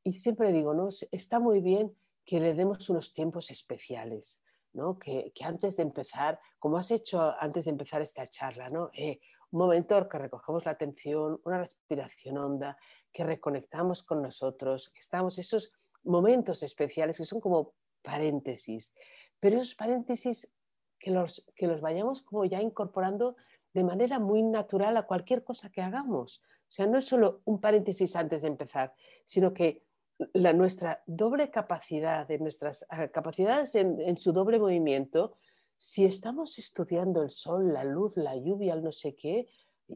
[0.02, 0.88] y siempre digo, ¿no?
[1.10, 1.94] está muy bien
[2.24, 4.42] que le demos unos tiempos especiales,
[4.72, 4.98] ¿no?
[4.98, 8.90] que, que, antes de empezar, como has hecho antes de empezar esta charla, ¿no?
[8.94, 12.78] Eh, un momento que recogemos la atención, una respiración honda,
[13.12, 15.72] que reconectamos con nosotros, que estamos esos
[16.04, 18.94] momentos especiales que son como paréntesis,
[19.40, 20.52] pero esos paréntesis
[20.98, 23.36] que los, que los vayamos como ya incorporando
[23.74, 26.42] de manera muy natural a cualquier cosa que hagamos.
[26.62, 28.94] O sea, no es solo un paréntesis antes de empezar,
[29.24, 29.84] sino que
[30.32, 35.36] la, nuestra doble capacidad, de nuestras ah, capacidades en, en, su doble movimiento,
[35.76, 39.48] si estamos estudiando el sol, la luz, la lluvia, el no sé qué,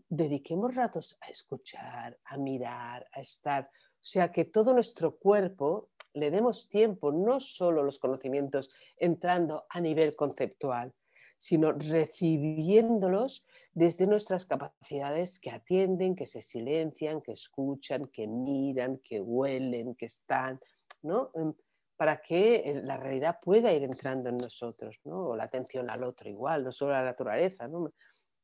[0.08, 3.64] dediquemos ratos a escuchar, a mirar, a estar.
[3.64, 9.80] O sea, que todo nuestro cuerpo le demos tiempo, no solo los conocimientos entrando a
[9.80, 10.94] nivel conceptual,
[11.36, 19.20] sino recibiéndolos desde nuestras capacidades que atienden, que se silencian, que escuchan, que miran, que
[19.20, 20.58] huelen, que están,
[21.02, 21.30] ¿no?
[21.34, 21.52] Em,
[21.96, 25.28] para que eh, la realidad pueda ir entrando en nosotros, ¿no?
[25.28, 27.92] O la atención al otro igual, no solo a la naturaleza, ¿no?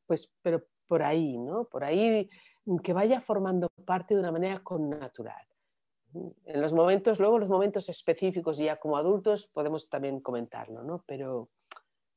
[0.06, 1.64] Pues, pero por ahí, ¿no?
[1.64, 2.28] Por ahí
[2.66, 5.46] mm, que vaya formando parte de una manera connatural.
[6.44, 11.04] En los momentos, luego los momentos específicos ya como adultos podemos también comentarlo, ¿no?
[11.06, 11.48] Pero,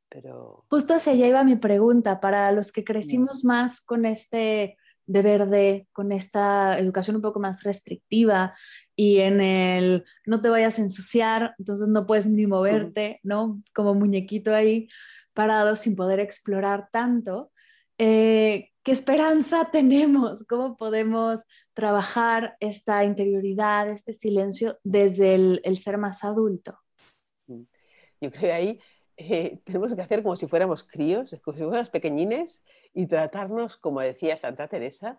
[0.09, 0.65] pero...
[0.69, 4.77] Justo hacia allá iba mi pregunta, para los que crecimos más con este
[5.07, 8.55] deber de, con esta educación un poco más restrictiva
[8.95, 13.61] y en el no te vayas a ensuciar, entonces no puedes ni moverte, ¿no?
[13.73, 14.87] Como muñequito ahí
[15.33, 17.51] parado sin poder explorar tanto.
[17.97, 20.43] Eh, ¿Qué esperanza tenemos?
[20.43, 21.41] ¿Cómo podemos
[21.73, 26.77] trabajar esta interioridad, este silencio desde el, ser más adulto?
[27.47, 27.63] Mm.
[28.21, 28.79] Yo creo que ahí
[29.17, 32.63] eh, tenemos que hacer como si fuéramos críos, como si fuéramos pequeñines
[32.93, 35.17] y tratarnos, como decía Santa Teresa,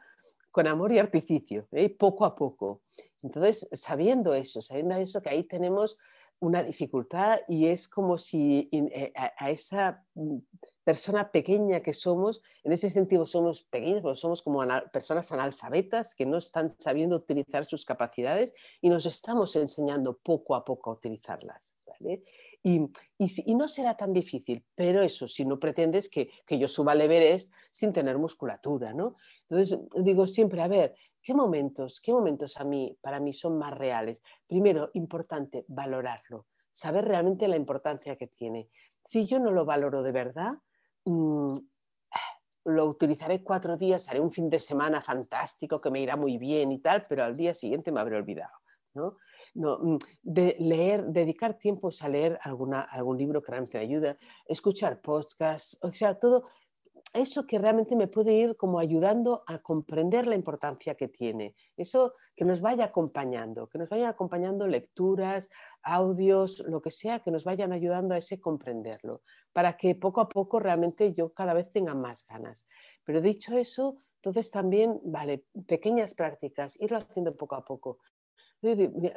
[0.52, 1.90] con amor y artificio, ¿eh?
[1.90, 2.82] poco a poco.
[3.20, 5.98] Entonces, sabiendo eso, sabiendo eso, que ahí tenemos
[6.38, 10.36] una dificultad y es como si eh, a, esa mm,
[10.86, 16.38] persona pequeña que somos, en ese sentido somos pequeños, somos como personas analfabetas que no
[16.38, 21.74] están sabiendo utilizar sus capacidades y nos estamos enseñando poco a poco a utilizarlas.
[22.62, 26.92] Y, y, no será tan difícil, pero eso, si no pretendes que, que yo suba
[26.92, 29.16] al Everest sin tener musculatura, ¿no?
[29.48, 33.76] Entonces digo siempre, a ver, ¿qué momentos, qué momentos a mí, para mí son más
[33.76, 34.22] reales?
[34.46, 38.68] Primero, importante, valorarlo, saber realmente la importancia que tiene.
[39.04, 40.54] Si yo no lo valoro de verdad,
[41.06, 41.52] Mm,
[42.66, 46.72] lo utilizaré cuatro días, haré un fin de semana fantástico que me irá muy bien
[46.72, 48.52] y tal, pero al día siguiente me habré olvidado.
[48.94, 49.16] ¿no?
[49.54, 54.16] No, mm, de leer, dedicar tiempos a leer alguna, algún libro que realmente me ayuda,
[54.46, 56.44] escuchar podcasts, o sea, todo
[57.12, 61.54] eso que realmente me puede ir como ayudando a comprender la importancia que tiene.
[61.76, 65.48] Eso que nos vaya acompañando, que nos vayan acompañando lecturas,
[65.82, 70.28] audios, lo que sea, que nos vayan ayudando a ese comprenderlo, para que poco a
[70.28, 72.66] poco realmente yo cada vez tenga más ganas.
[73.04, 77.98] Pero dicho eso, entonces también, vale, pequeñas prácticas, irlo haciendo poco a poco.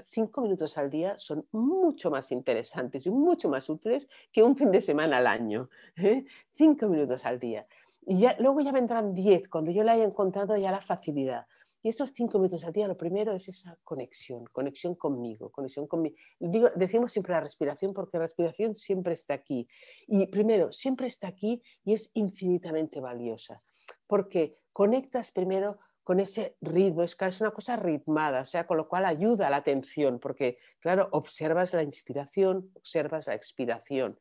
[0.06, 4.72] Cinco minutos al día son mucho más interesantes y mucho más útiles que un fin
[4.72, 5.70] de semana al año.
[5.96, 6.26] ¿eh?
[6.54, 7.66] Cinco minutos al día.
[8.06, 11.46] Y ya, luego ya vendrán diez, cuando yo le haya encontrado ya la facilidad.
[11.82, 16.18] Y esos cinco minutos al día, lo primero es esa conexión, conexión conmigo, conexión conmigo.
[16.38, 19.66] Digo, decimos siempre la respiración porque la respiración siempre está aquí.
[20.06, 23.62] Y primero, siempre está aquí y es infinitamente valiosa,
[24.08, 25.80] porque conectas primero
[26.10, 29.52] con ese ritmo, es, es una cosa ritmada, o sea, con lo cual ayuda a
[29.52, 34.20] la atención, porque, claro, observas la inspiración, observas la expiración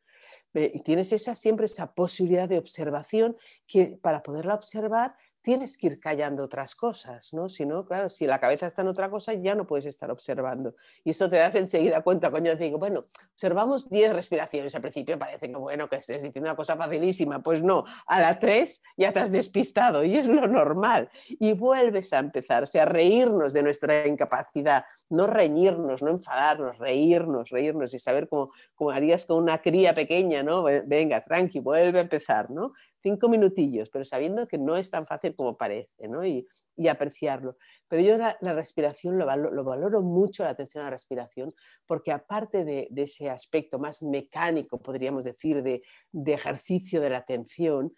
[0.53, 3.35] y tienes esa, siempre esa posibilidad de observación
[3.65, 7.47] que para poderla observar tienes que ir callando otras cosas, ¿no?
[7.47, 10.75] Si no, claro, si la cabeza está en otra cosa, ya no puedes estar observando.
[11.03, 14.75] Y eso te das enseguida cuenta cuando yo digo, bueno, observamos 10 respiraciones.
[14.75, 17.41] Al principio parece que, bueno, que estés diciendo una cosa facilísima.
[17.41, 21.09] Pues no, a la 3 ya te has despistado y es lo normal.
[21.27, 27.49] Y vuelves a empezar, o sea, reírnos de nuestra incapacidad, no reñirnos, no enfadarnos, reírnos,
[27.49, 30.63] reírnos y saber cómo, cómo harías con una cría pequeña, ¿no?
[30.85, 32.73] Venga, tranqui, vuelve a empezar, ¿no?
[33.01, 36.25] Cinco minutillos, pero sabiendo que no es tan fácil como parece, ¿no?
[36.25, 36.47] Y,
[36.89, 37.57] apreciarlo.
[37.89, 41.53] Pero yo la, respiración lo, valoro mucho, la atención a la respiración,
[41.85, 45.83] porque aparte de, ese aspecto más mecánico, podríamos decir, de,
[46.25, 47.93] ejercicio de la atención,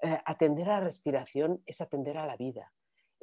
[0.00, 2.72] eh, atender a la respiración es atender a la vida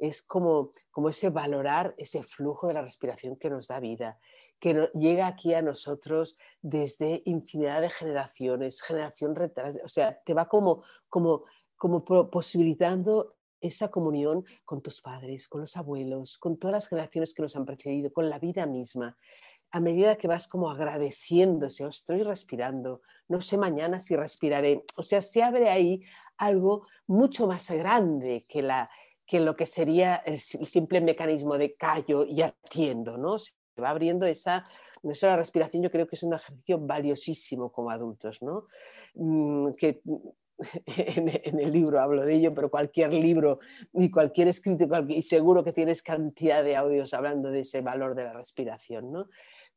[0.00, 4.18] es como, como ese valorar ese flujo de la respiración que nos da vida,
[4.58, 10.48] que llega aquí a nosotros desde infinidad de generaciones, generación retrás, o sea, te va
[10.48, 11.44] como, como,
[11.76, 17.42] como posibilitando esa comunión con tus padres, con los abuelos, con todas las generaciones que
[17.42, 19.18] nos han precedido, con la vida misma.
[19.70, 24.84] A medida que vas como agradeciéndose, oh, estoy respirando, no sé mañana si respiraré.
[24.96, 26.02] O sea, se abre ahí
[26.38, 28.90] algo mucho más grande que la,
[29.30, 33.38] que lo que sería el, simple mecanismo de callo y atiendo, ¿no?
[33.38, 34.64] Se va abriendo esa,
[35.04, 38.66] eso la respiración yo creo que es un ejercicio valiosísimo como adultos, ¿no?
[39.14, 40.02] Mm, que
[40.84, 43.60] en, el libro hablo de ello, pero cualquier libro
[43.92, 48.24] y cualquier escrito, y seguro que tienes cantidad de audios hablando de ese valor de
[48.24, 49.28] la respiración, ¿no?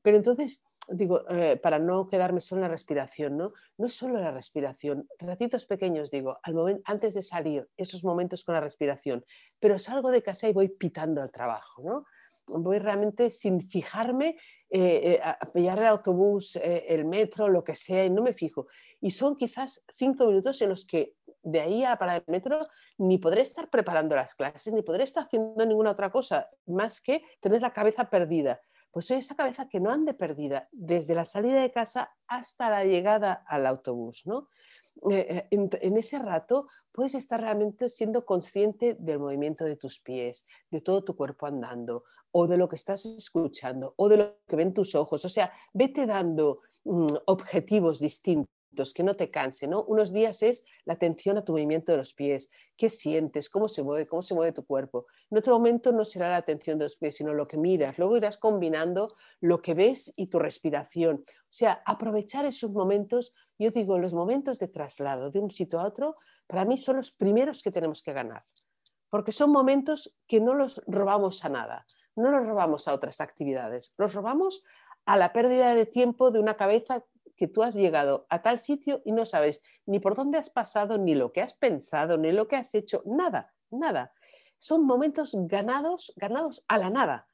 [0.01, 3.53] Pero entonces, digo, eh, para no quedarme solo en la respiración, ¿no?
[3.77, 8.43] No es solo la respiración, ratitos pequeños, digo, al momento, antes de salir, esos momentos
[8.43, 9.23] con la respiración,
[9.59, 12.05] pero salgo de casa y voy pitando al trabajo, ¿no?
[12.47, 14.36] Voy realmente sin fijarme
[14.69, 18.67] eh, eh, a pillar el autobús, el metro, lo que sea, y no me fijo.
[18.99, 22.59] Y son quizás cinco minutos en los que de ahí a para el metro
[22.97, 27.23] ni podré estar preparando las clases, ni podré estar haciendo ninguna otra cosa, más que
[27.39, 28.59] tener la cabeza perdida
[28.93, 32.85] pues soy esa cabeza que no ande perdida desde la salida de casa hasta la
[32.85, 34.47] llegada al autobús, ¿no?
[35.09, 40.45] Eh, eh, en, ese rato puedes estar realmente siendo consciente del movimiento de tus pies,
[40.69, 44.55] de todo tu cuerpo andando, o de lo que estás escuchando, o de lo que
[44.55, 45.25] ven tus ojos.
[45.25, 48.53] O sea, vete dando mm, objetivos distintos
[48.93, 49.84] que no te canse, ¿no?
[49.84, 53.84] Unos días es la atención a tu movimiento de los pies, qué sientes, cómo se
[53.84, 55.05] mueve, cómo se mueve tu cuerpo.
[55.30, 57.99] En otro momento no será la atención de los pies, sino lo que miras.
[57.99, 59.09] Luego irás combinando
[59.41, 61.24] lo que ves y tu respiración.
[61.28, 65.86] O sea, aprovechar esos momentos, yo digo, los momentos de traslado de un sitio a
[65.86, 66.15] otro,
[66.47, 68.43] para mí son los primeros que tenemos que ganar,
[69.09, 73.93] porque son momentos que no los robamos a nada, no los robamos a otras actividades,
[73.97, 74.63] los robamos
[75.05, 77.03] a la pérdida de tiempo de una cabeza
[77.36, 80.97] que tú has llegado a tal sitio y no sabes ni por dónde has pasado,
[80.97, 84.13] ni lo que has pensado, ni lo que has hecho, nada, nada.
[84.57, 87.27] Son momentos ganados, ganados a la nada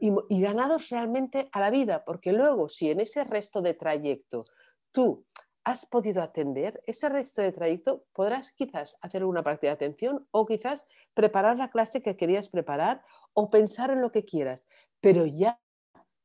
[0.00, 4.44] y, ganados realmente a la vida, porque luego si en ese resto de trayecto
[4.92, 5.26] tú
[5.64, 10.46] has podido atender, ese resto de trayecto podrás quizás hacer una práctica de atención o
[10.46, 14.66] quizás preparar la clase que querías preparar o pensar en lo que quieras,
[15.00, 15.60] pero ya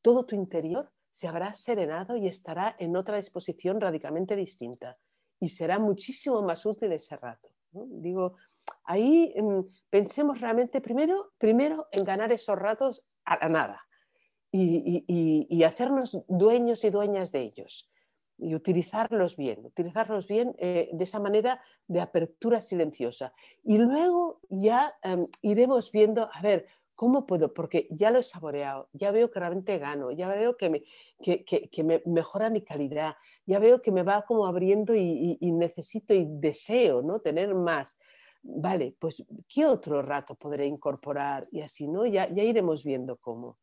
[0.01, 4.97] todo tu interior se habrá serenado y estará en otra disposición radicalmente distinta
[5.39, 7.49] y será muchísimo más útil ese rato.
[7.71, 8.35] Digo,
[8.83, 13.87] ahí em, pensemos realmente primero, primero en ganar esos ratos a la nada
[14.51, 17.91] y, hacernos dueños y dueñas de ellos
[18.37, 23.33] y utilizarlos bien, utilizarlos bien eh, de esa manera de apertura silenciosa.
[23.63, 26.67] Y luego ya em, iremos viendo, a ver,
[26.97, 27.53] ¿Cómo puedo?
[27.53, 30.83] Porque ya lo he saboreado, ya veo que realmente gano, ya veo que me,
[31.21, 36.25] que, me mejora mi calidad, ya veo que me va como abriendo y, necesito y
[36.27, 37.19] deseo ¿no?
[37.19, 37.99] tener más.
[38.41, 41.47] Vale, pues ¿qué otro rato podré incorporar?
[41.51, 42.07] Y así, ¿no?
[42.07, 43.59] Ya, ya iremos viendo cómo.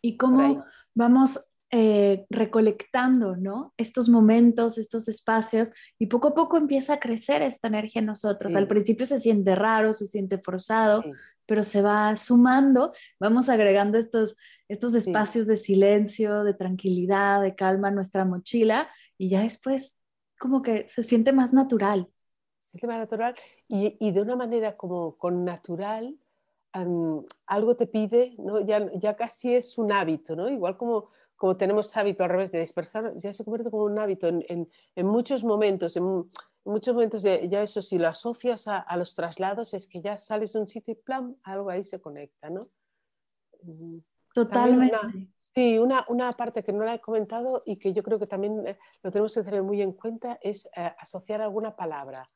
[0.00, 3.72] ¿Y cómo vamos eh, recolectando, ¿no?
[3.76, 8.54] Estos momentos, estos espacios, y poco a poco empieza a crecer esta energía en nosotros.
[8.54, 11.04] Al principio se siente raro, se siente forzado,
[11.46, 14.36] pero se va sumando, vamos agregando estos,
[14.68, 19.96] estos espacios de silencio, de tranquilidad, de calma a nuestra mochila, y ya después
[20.38, 22.08] como que se siente más natural.
[22.64, 23.34] Se siente más natural
[23.68, 26.18] y, y de una manera como con natural,
[26.72, 28.64] algo te pide, ¿no?
[28.66, 30.48] ya, ya casi es un hábito, ¿no?
[30.48, 31.10] Igual como
[31.40, 35.06] como tenemos hábito al revés de dispersar, ya se convierte como un hábito en, en,
[35.06, 36.30] muchos momentos, en,
[36.64, 40.60] muchos momentos ya eso, si lo asocias a, los traslados, es que ya sales de
[40.60, 42.68] un sitio y plan, algo ahí se conecta, ¿no?
[43.62, 44.00] Mm,
[44.34, 44.98] Totalmente.
[45.54, 48.62] sí, una, una, parte que no la he comentado y que yo creo que también
[48.66, 52.28] eh, lo tenemos que tener muy en cuenta es eh, asociar alguna palabra.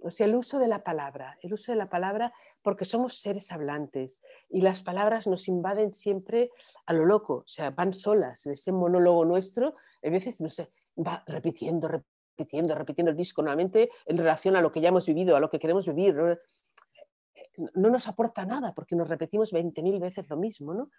[0.00, 2.32] O sea, el uso de la palabra, el uso de la palabra
[2.62, 6.50] porque somos seres hablantes y las palabras nos invaden siempre
[6.86, 9.74] a lo loco, o sea, van solas, ese monólogo nuestro,
[10.04, 11.88] a veces, no sé, va repitiendo,
[12.36, 15.50] repitiendo, repitiendo el disco, nuevamente en relación a lo que ya hemos vivido, a lo
[15.50, 16.14] que queremos vivir.
[16.14, 20.90] No, no nos aporta nada porque nos repetimos 20.000 veces lo mismo, ¿no?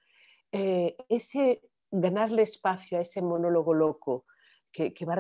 [0.52, 4.26] Eh, ese ganarle espacio a ese monólogo loco,
[4.72, 5.18] que, va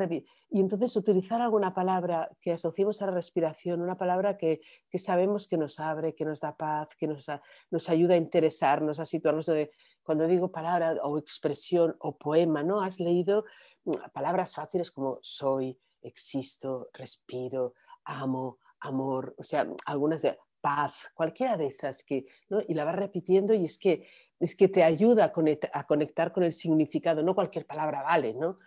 [0.50, 4.62] Y entonces utilizar alguna palabra que asociemos a la respiración, una palabra que,
[4.96, 7.26] sabemos que nos abre, que nos da paz, que nos,
[7.72, 9.46] nos ayuda a interesarnos, a situarnos.
[9.48, 9.72] De,
[10.04, 12.82] cuando digo palabra o expresión o poema, ¿no?
[12.82, 13.46] Has leído
[13.86, 17.74] mm, palabras fáciles como soy, existo, respiro,
[18.06, 22.26] amo, amor, o sea, algunas de paz, cualquiera de esas que.
[22.68, 24.08] Y la vas repitiendo y es que,
[24.40, 25.32] es que te ayuda
[25.74, 28.58] a conectar con el significado, no cualquier palabra vale, ¿no?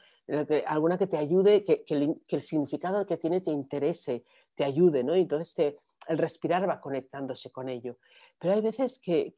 [0.67, 5.15] Alguna que te ayude, que, el, significado que tiene te interese, te ayude, ¿no?
[5.15, 5.77] entonces
[6.09, 7.99] el respirar va conectándose con ello.
[8.39, 9.35] Pero hay veces que,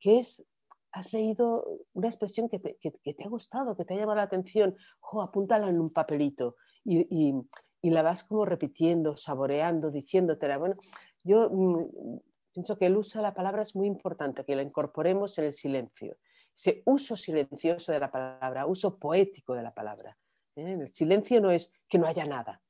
[0.00, 0.46] es,
[0.92, 4.76] has leído una expresión que te, ha gustado, que te ha llamado la atención,
[5.20, 7.34] apúntala en un papelito y,
[7.82, 10.58] la vas como repitiendo, saboreando, diciéndotela.
[10.58, 10.76] Bueno,
[11.22, 12.18] yo mm,
[12.52, 15.52] pienso que el uso de la palabra es muy importante, que la incorporemos en el
[15.52, 16.16] silencio
[16.60, 20.18] ese uso silencioso de la palabra, uso poético de la palabra.
[20.56, 20.76] ¿eh?
[20.78, 22.60] El silencio no es que no haya nada,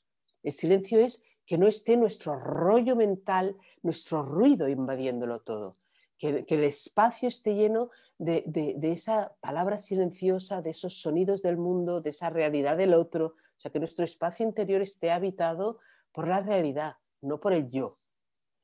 [0.45, 5.76] el silencio es que no esté nuestro rollo mental, nuestro ruido invadiéndolo todo,
[6.16, 12.11] que, el espacio esté lleno de, esa palabra silenciosa, de esos sonidos del mundo, de
[12.11, 15.80] esa realidad del otro, o sea, que nuestro espacio interior esté habitado
[16.12, 17.99] por la realidad, no por el yo.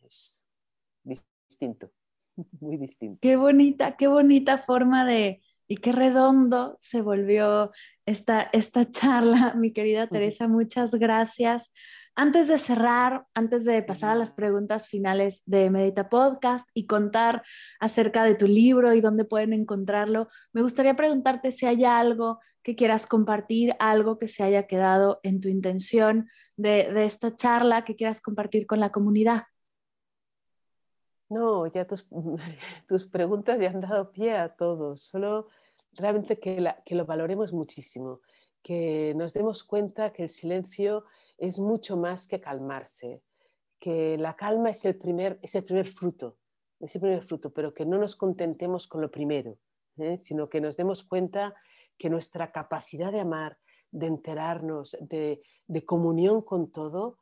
[0.05, 0.45] Es
[1.03, 1.91] distinto.
[2.61, 3.19] muy distinto.
[3.21, 7.73] Qué bonita, qué bonita forma de, y qué redondo se volvió
[8.07, 11.73] esta, esta charla, mi querida Teresa, muchas gracias.
[12.19, 17.43] Antes de cerrar, antes de pasar a las preguntas finales de Medita Podcast y contar
[17.79, 22.75] acerca de tu libro y dónde pueden encontrarlo, me gustaría preguntarte si hay algo que
[22.75, 26.27] quieras compartir, algo que se haya quedado en tu intención
[26.57, 29.43] de, de esta charla que quieras compartir con la comunidad.
[31.29, 31.87] No, ya
[32.89, 35.03] tus, preguntas ya han dado pie a todos.
[35.03, 35.49] Solo
[35.93, 36.61] realmente que,
[36.95, 38.21] lo valoremos muchísimo,
[38.63, 41.05] que nos demos cuenta que el silencio
[41.39, 43.23] es mucho más que calmarse,
[43.79, 46.39] que la calma es el primer, es el primer fruto,
[46.81, 49.59] es el primer fruto, pero que no nos contentemos con lo primero,
[49.99, 50.19] ¿eh?
[50.19, 51.55] sino que nos demos cuenta
[51.99, 53.59] que nuestra capacidad de amar,
[53.91, 57.19] de enterarnos, de comunión con todo,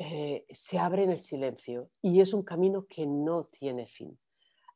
[0.00, 4.16] eh, se abre en el silencio y es un camino que no tiene fin.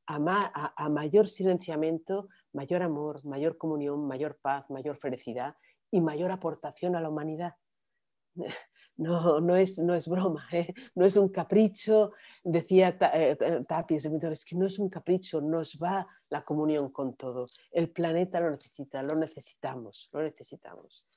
[0.07, 5.55] A, mayor silenciamiento, mayor amor, mayor comunión, mayor paz, mayor felicidad
[5.93, 7.55] y mayor aportación a la humanidad.
[8.95, 10.75] No, no, es, no es broma, ¿eh?
[10.95, 12.13] no es un capricho,
[12.45, 17.47] decía eh, Tapis, es que no es un capricho, nos va la comunión con todo.
[17.71, 21.09] El planeta lo necesita, lo necesitamos, lo necesitamos.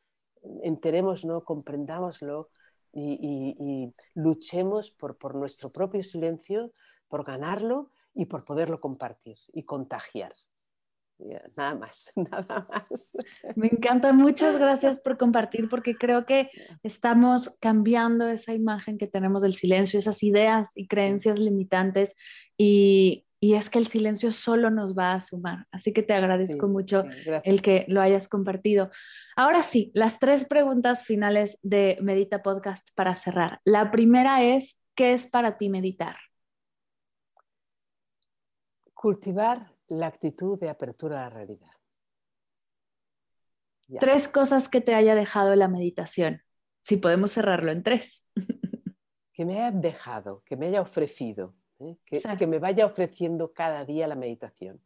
[0.64, 2.50] Enterémoslo, comprendámoslo,
[2.96, 6.72] y, luchemos por, por, nuestro propio silencio,
[7.08, 10.34] por ganarlo y por poderlo compartir y contagiar.
[11.56, 13.16] Nada más, nada más.
[13.56, 16.50] Me encanta, muchas gracias por compartir porque creo que
[16.84, 22.16] estamos cambiando esa imagen que tenemos del silencio, esas ideas y creencias limitantes
[22.58, 25.68] y y es que el silencio solo nos va a sumar.
[25.72, 27.04] Así que te agradezco mucho
[27.44, 28.90] el que lo hayas compartido.
[29.36, 33.62] Ahora sí, las tres preguntas finales de Medita Podcast para cerrar.
[33.64, 36.16] La primera es, ¿qué es para ti meditar?
[38.96, 41.72] Cultivar la actitud de apertura a la realidad.
[44.00, 46.42] Tres cosas que te haya dejado la meditación.
[46.82, 48.26] Si podemos cerrarlo en tres.
[49.34, 51.98] que me haya dejado, que me haya ofrecido ¿eh?
[52.06, 54.82] que, me vaya ofreciendo cada día la meditación.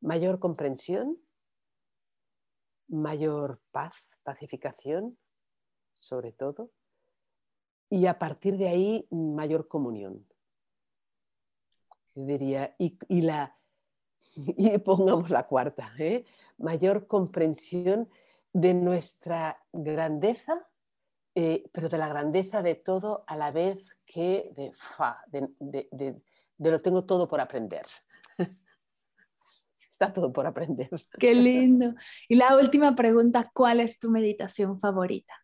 [0.00, 1.18] Mayor comprensión,
[2.88, 5.18] mayor paz, pacificación,
[5.94, 6.70] sobre todo,
[7.88, 10.26] y a partir de ahí mayor comunión.
[12.14, 13.56] diría, y, la,
[14.36, 16.24] y pongamos la cuarta, ¿eh?
[16.58, 18.08] mayor comprensión
[18.52, 20.68] de nuestra grandeza
[21.36, 25.48] eh, pero de la grandeza de todo a la vez que de, fa, de,
[26.58, 27.84] lo tengo todo por aprender.
[29.90, 30.90] Está todo por aprender.
[31.18, 31.94] Qué lindo.
[32.28, 35.34] Y la última pregunta, ¿cuál es tu meditación favorita?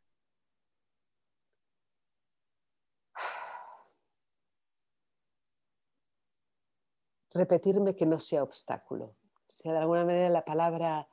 [7.34, 9.06] Repetirme que no sea obstáculo.
[9.06, 9.16] O
[9.48, 11.08] sea, de alguna manera la palabra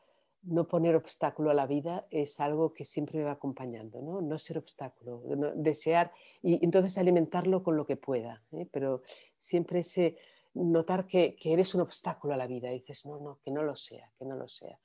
[0.48, 4.38] no poner obstáculo a la vida es algo que siempre me va acompañando, no, no
[4.38, 5.22] ser obstáculo,
[5.56, 8.68] desear y entonces alimentarlo con lo que pueda, ¿eh?
[8.72, 9.02] pero
[9.38, 10.18] siempre ese
[10.54, 14.12] notar que, eres un obstáculo a la vida dices, no, no, que no lo sea,
[14.18, 14.80] que no lo sea.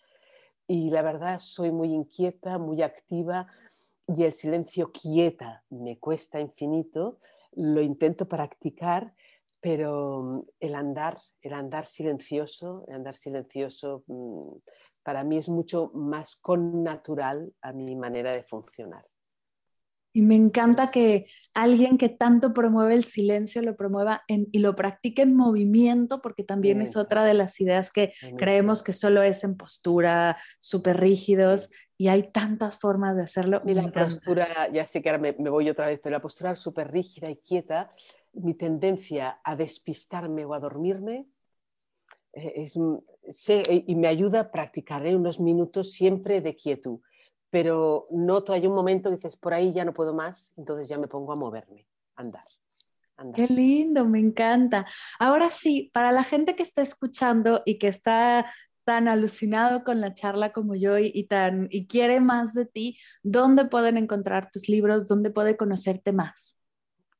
[0.66, 3.46] Y la verdad soy muy inquieta, muy activa
[4.06, 7.18] y el silencio quieta me cuesta infinito,
[7.52, 9.14] lo intento practicar
[9.62, 14.56] pero mm, el andar, el andar silencioso, el andar silencioso mm,
[15.02, 19.04] para mí es mucho más connatural a mi manera de funcionar.
[20.14, 25.22] Y me encanta que alguien que tanto promueve el silencio lo promueva y lo practique
[25.22, 29.56] en movimiento, porque también es otra de las ideas que creemos que solo es en
[29.56, 33.62] postura, súper rígidos, y hay tantas formas de hacerlo.
[33.64, 36.54] Y la postura, ya sé que ahora me, me voy otra vez, pero la postura
[36.56, 37.90] súper rígida y quieta,
[38.34, 41.26] mi tendencia a despistarme o a dormirme
[42.32, 42.78] eh, es,
[43.86, 47.00] y me ayuda a practicar unos minutos siempre de quietud
[47.52, 50.96] pero noto, hay un momento que dices, por ahí ya no puedo más, entonces ya
[50.96, 52.46] me pongo a moverme, a andar.
[53.34, 54.86] Qué lindo, me encanta.
[55.18, 58.46] Ahora sí, para la gente que está escuchando y que está
[58.84, 63.66] tan alucinado con la charla como yo y, tan, y quiere más de ti, ¿dónde
[63.66, 65.06] pueden encontrar tus libros?
[65.06, 66.58] ¿Dónde puede conocerte más?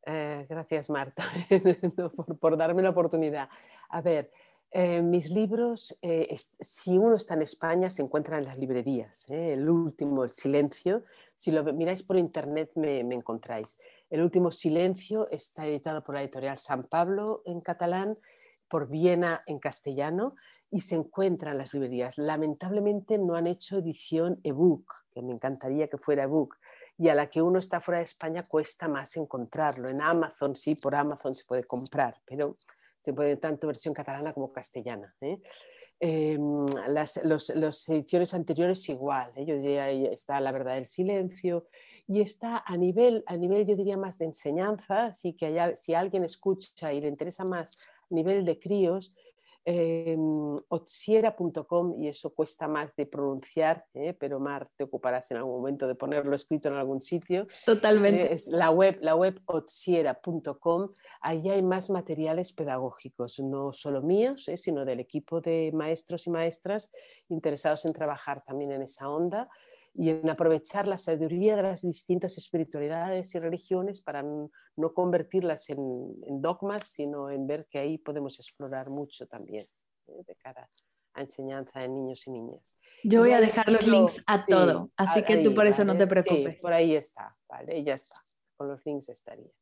[0.07, 1.25] Eh, gracias, Marta,
[2.17, 3.51] por, por, darme la oportunidad.
[3.91, 4.33] A ver,
[4.75, 9.29] eh, mis libros, eh, si uno está en España, se encuentran en las librerías.
[9.29, 9.53] ¿eh?
[9.53, 11.05] El último, El Silencio,
[11.35, 13.79] si lo miráis por internet me, encontráis.
[14.09, 18.17] El último Silencio está editado por la editorial San Pablo en catalán,
[18.67, 20.37] por Viena en castellano
[20.71, 22.17] y se encuentra en las librerías.
[22.17, 26.57] Lamentablemente no han hecho edición ebook, que me encantaría que fuera ebook,
[26.97, 29.91] y a la que uno está fuera de España cuesta más encontrarlo.
[29.91, 32.57] En Amazon sí, por Amazon se puede comprar, pero
[33.03, 35.15] se puede tanto versión catalana como castellana.
[35.21, 35.41] ¿eh?
[36.01, 39.45] Em, las ediciones anteriores igual, ¿eh?
[39.45, 41.67] yo diría, está La verdad del silencio
[42.07, 46.25] y está a nivel, a nivel, yo diría más de enseñanza, así que si alguien
[46.25, 47.77] escucha y le interesa más
[48.11, 49.13] a nivel de críos,
[49.65, 50.17] eh,
[50.69, 54.13] otsiera.com y eso cuesta más de pronunciar, ¿eh?
[54.13, 57.47] pero Mar, te ocuparás en algún momento de ponerlo escrito en algún sitio.
[57.65, 58.23] Totalmente.
[58.23, 60.91] Eh, es la web, la web otsiera.com,
[61.21, 64.57] ahí hay más materiales pedagógicos, no solo míos, ¿eh?
[64.57, 66.91] sino del equipo de maestros y maestras
[67.29, 69.49] interesados en trabajar también en esa onda
[69.95, 76.41] y en aprovechar la sabiduría de las distintas espiritualidades y religiones para no convertirlas en,
[76.41, 79.65] dogmas, sino en ver que ahí podemos explorar mucho también
[80.09, 80.23] ¿eh?
[80.27, 80.69] de cara
[81.15, 82.75] a enseñanza de niños y niñas.
[83.05, 86.07] Yo voy a dejar los links a todo, así que tú por eso no te
[86.07, 86.61] preocupes.
[86.61, 87.85] por ahí está, ¿vale?
[87.85, 88.17] Ya está,
[88.57, 89.53] con los links estaría,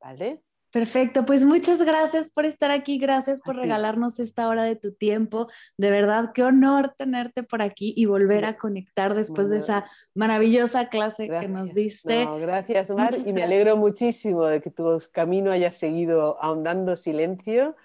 [0.00, 0.44] ¿vale?
[0.74, 5.46] Perfecto, pues muchas gracias por estar aquí, gracias por regalarnos esta hora de tu tiempo.
[5.76, 10.88] De verdad, qué honor tenerte por aquí y volver a conectar después de esa maravillosa
[10.88, 12.26] clase que nos diste.
[12.40, 17.76] gracias, Mar, y me alegro muchísimo de que tu camino haya seguido ahondando silencio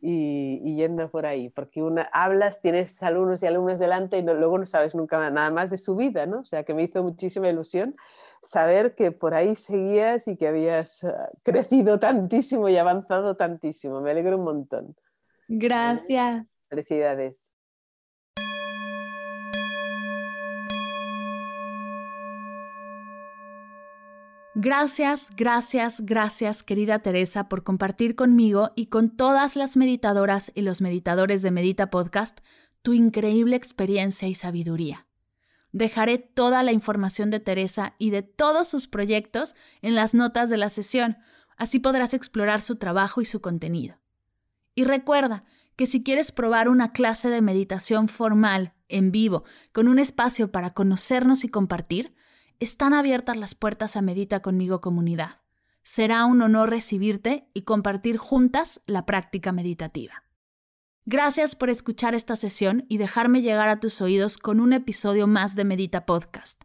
[0.00, 4.64] y, yendo por ahí, porque una, hablas, tienes alumnos y alumnas delante y luego no
[4.64, 6.40] sabes nunca nada más de su vida, ¿no?
[6.40, 7.94] O sea, que me hizo muchísima ilusión
[8.42, 14.00] saber que por ahí seguías y que habías ah, crecido tantísimo y avanzado tantísimo.
[14.00, 14.96] Me alegro un montón.
[15.48, 16.58] Gracias.
[16.68, 17.54] Felicidades.
[24.60, 30.82] Gracias, gracias, gracias, querida Teresa, por compartir conmigo y con todas las meditadoras y los
[30.82, 32.40] meditadores de Medita Podcast
[32.82, 35.07] tu increíble experiencia y sabiduría.
[35.72, 40.56] Dejaré toda la información de Teresa y de todos sus proyectos en las notas de
[40.56, 41.18] la sesión,
[41.56, 43.98] así podrás explorar su trabajo y su contenido.
[44.74, 45.44] Y recuerda
[45.76, 50.70] que si quieres probar una clase de meditación formal, en vivo, con un espacio para
[50.70, 52.14] conocernos y compartir,
[52.60, 55.40] están abiertas las puertas a Medita conmigo comunidad.
[55.82, 60.24] Será un honor recibirte y compartir juntas la práctica meditativa.
[61.10, 65.56] Gracias por escuchar esta sesión y dejarme llegar a tus oídos con un episodio más
[65.56, 66.64] de Medita Podcast.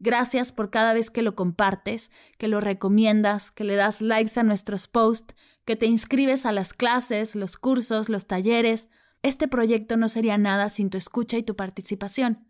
[0.00, 4.42] Gracias por cada vez que lo compartes, que lo recomiendas, que le das likes a
[4.42, 8.88] nuestros posts, que te inscribes a las clases, los cursos, los talleres.
[9.22, 12.48] Este proyecto no sería nada sin tu escucha y tu participación.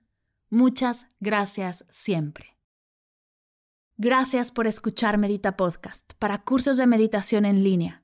[0.48, 2.56] Muchas gracias siempre.
[3.98, 8.03] Gracias por escuchar Medita Podcast para cursos de meditación en línea